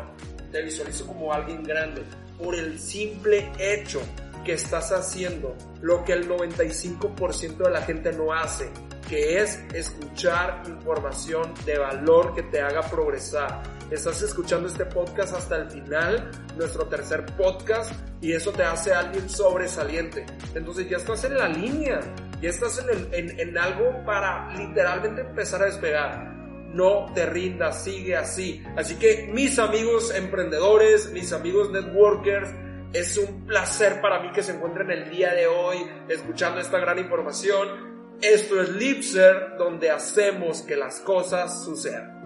Te 0.53 0.63
visualizo 0.63 1.09
como 1.09 1.33
alguien 1.33 1.65
grande. 1.65 2.05
Por 2.39 2.55
el 2.55 2.79
simple 2.79 3.51
hecho 3.59 4.01
que 4.45 4.55
estás 4.55 4.93
haciendo 4.93 5.57
lo 5.81 6.05
que 6.05 6.13
el 6.13 6.29
95% 6.29 7.57
de 7.57 7.71
la 7.71 7.83
gente 7.83 8.13
no 8.13 8.33
hace, 8.33 8.71
que 9.09 9.41
es 9.41 9.61
escuchar 9.75 10.63
información 10.67 11.53
de 11.65 11.79
valor 11.79 12.35
que 12.35 12.43
te 12.45 12.61
haga 12.61 12.83
progresar. 12.83 13.63
Estás 13.91 14.23
escuchando 14.23 14.69
este 14.69 14.87
podcast 14.87 15.35
hasta 15.35 15.57
el 15.57 15.71
final, 15.71 16.31
nuestro 16.57 16.87
tercer 16.87 17.27
podcast, 17.37 17.93
y 18.21 18.33
eso 18.33 18.53
te 18.53 18.63
hace 18.63 18.93
alguien 18.93 19.29
sobresaliente. 19.29 20.25
Entonces 20.55 20.89
ya 20.89 20.99
estás 20.99 21.25
en 21.25 21.37
la 21.37 21.49
línea, 21.49 22.01
ya 22.41 22.49
estás 22.49 22.85
en, 23.13 23.41
en 23.41 23.59
algo 23.59 24.05
para 24.05 24.55
literalmente 24.57 25.23
empezar 25.23 25.63
a 25.63 25.67
despegar 25.67 26.31
no 26.73 27.07
te 27.15 27.27
rindas, 27.27 27.83
sigue 27.83 28.17
así. 28.17 28.63
Así 28.77 28.97
que 28.97 29.29
mis 29.33 29.59
amigos 29.59 30.15
emprendedores, 30.15 31.11
mis 31.13 31.33
amigos 31.33 31.71
networkers, 31.71 32.49
es 32.93 33.17
un 33.17 33.47
placer 33.47 34.01
para 34.01 34.21
mí 34.21 34.33
que 34.33 34.43
se 34.43 34.53
encuentren 34.53 34.91
el 34.91 35.11
día 35.11 35.33
de 35.33 35.47
hoy 35.47 35.79
escuchando 36.09 36.61
esta 36.61 36.79
gran 36.79 36.99
información. 36.99 37.91
Esto 38.21 38.61
es 38.61 38.71
Lipser, 38.71 39.57
donde 39.57 39.91
hacemos 39.91 40.63
que 40.63 40.77
las 40.77 41.01
cosas 41.01 41.65
sucedan. 41.65 42.20